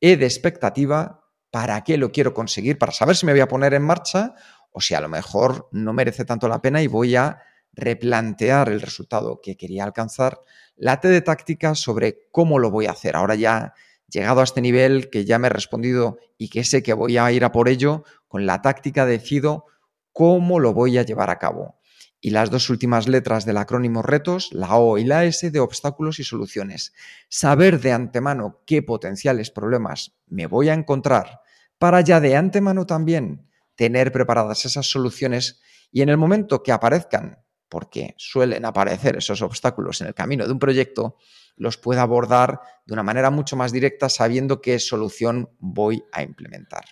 [0.00, 3.74] E de expectativa, para qué lo quiero conseguir, para saber si me voy a poner
[3.74, 4.34] en marcha
[4.72, 7.40] o si a lo mejor no merece tanto la pena y voy a
[7.72, 10.40] replantear el resultado que quería alcanzar.
[10.76, 13.14] La T de táctica sobre cómo lo voy a hacer.
[13.14, 13.72] Ahora ya
[14.08, 17.30] llegado a este nivel que ya me he respondido y que sé que voy a
[17.32, 18.04] ir a por ello,
[18.34, 19.66] con la táctica decido
[20.10, 21.78] cómo lo voy a llevar a cabo.
[22.20, 26.18] Y las dos últimas letras del acrónimo retos, la O y la S de obstáculos
[26.18, 26.94] y soluciones.
[27.28, 31.42] Saber de antemano qué potenciales problemas me voy a encontrar
[31.78, 35.60] para ya de antemano también tener preparadas esas soluciones
[35.92, 40.52] y en el momento que aparezcan, porque suelen aparecer esos obstáculos en el camino de
[40.52, 41.18] un proyecto,
[41.54, 46.84] los pueda abordar de una manera mucho más directa sabiendo qué solución voy a implementar.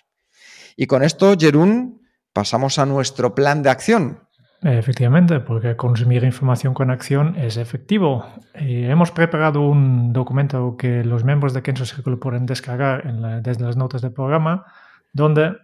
[0.75, 2.01] Y con esto, Jerún,
[2.33, 4.19] pasamos a nuestro plan de acción.
[4.61, 8.25] Efectivamente, porque consumir información con acción es efectivo.
[8.59, 13.41] Y hemos preparado un documento que los miembros de Kenso Círculo pueden descargar en la-
[13.41, 14.65] desde las notas del programa,
[15.11, 15.57] donde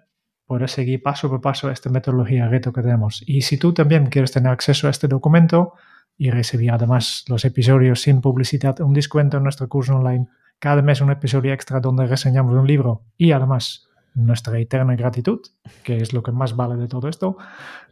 [0.46, 3.24] puedes seguir paso por paso esta metodología reto que tenemos.
[3.26, 5.74] Y si tú también quieres tener acceso a este documento
[6.18, 10.28] y recibir además los episodios sin publicidad, un descuento en nuestro curso online,
[10.60, 15.40] cada mes un episodio extra donde reseñamos un libro y además nuestra eterna gratitud,
[15.84, 17.38] que es lo que más vale de todo esto,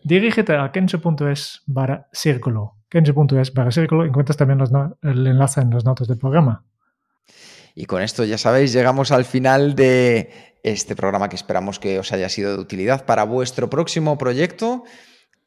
[0.04, 2.76] dirígete a kenso.es barra círculo.
[2.90, 4.06] Kenso.es barra círculo.
[4.06, 4.62] Encuentras también
[5.02, 6.64] el enlace en las notas del programa.
[7.76, 12.12] Y con esto, ya sabéis, llegamos al final de este programa que esperamos que os
[12.12, 14.84] haya sido de utilidad para vuestro próximo proyecto.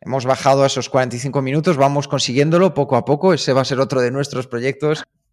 [0.00, 3.34] Hemos bajado a esos 45 minutos, vamos consiguiéndolo poco a poco.
[3.34, 5.04] Ese va a ser otro de nuestros proyectos.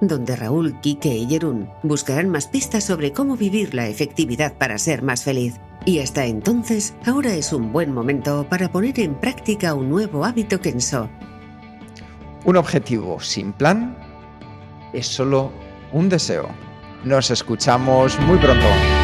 [0.00, 5.02] donde Raúl, Quique y Jerún buscarán más pistas sobre cómo vivir la efectividad para ser
[5.02, 5.60] más feliz.
[5.86, 10.60] Y hasta entonces, ahora es un buen momento para poner en práctica un nuevo hábito
[10.60, 11.08] Kenso.
[12.44, 13.96] Un objetivo sin plan
[14.92, 15.52] es solo
[15.92, 16.48] un deseo.
[17.04, 19.03] Nos escuchamos muy pronto.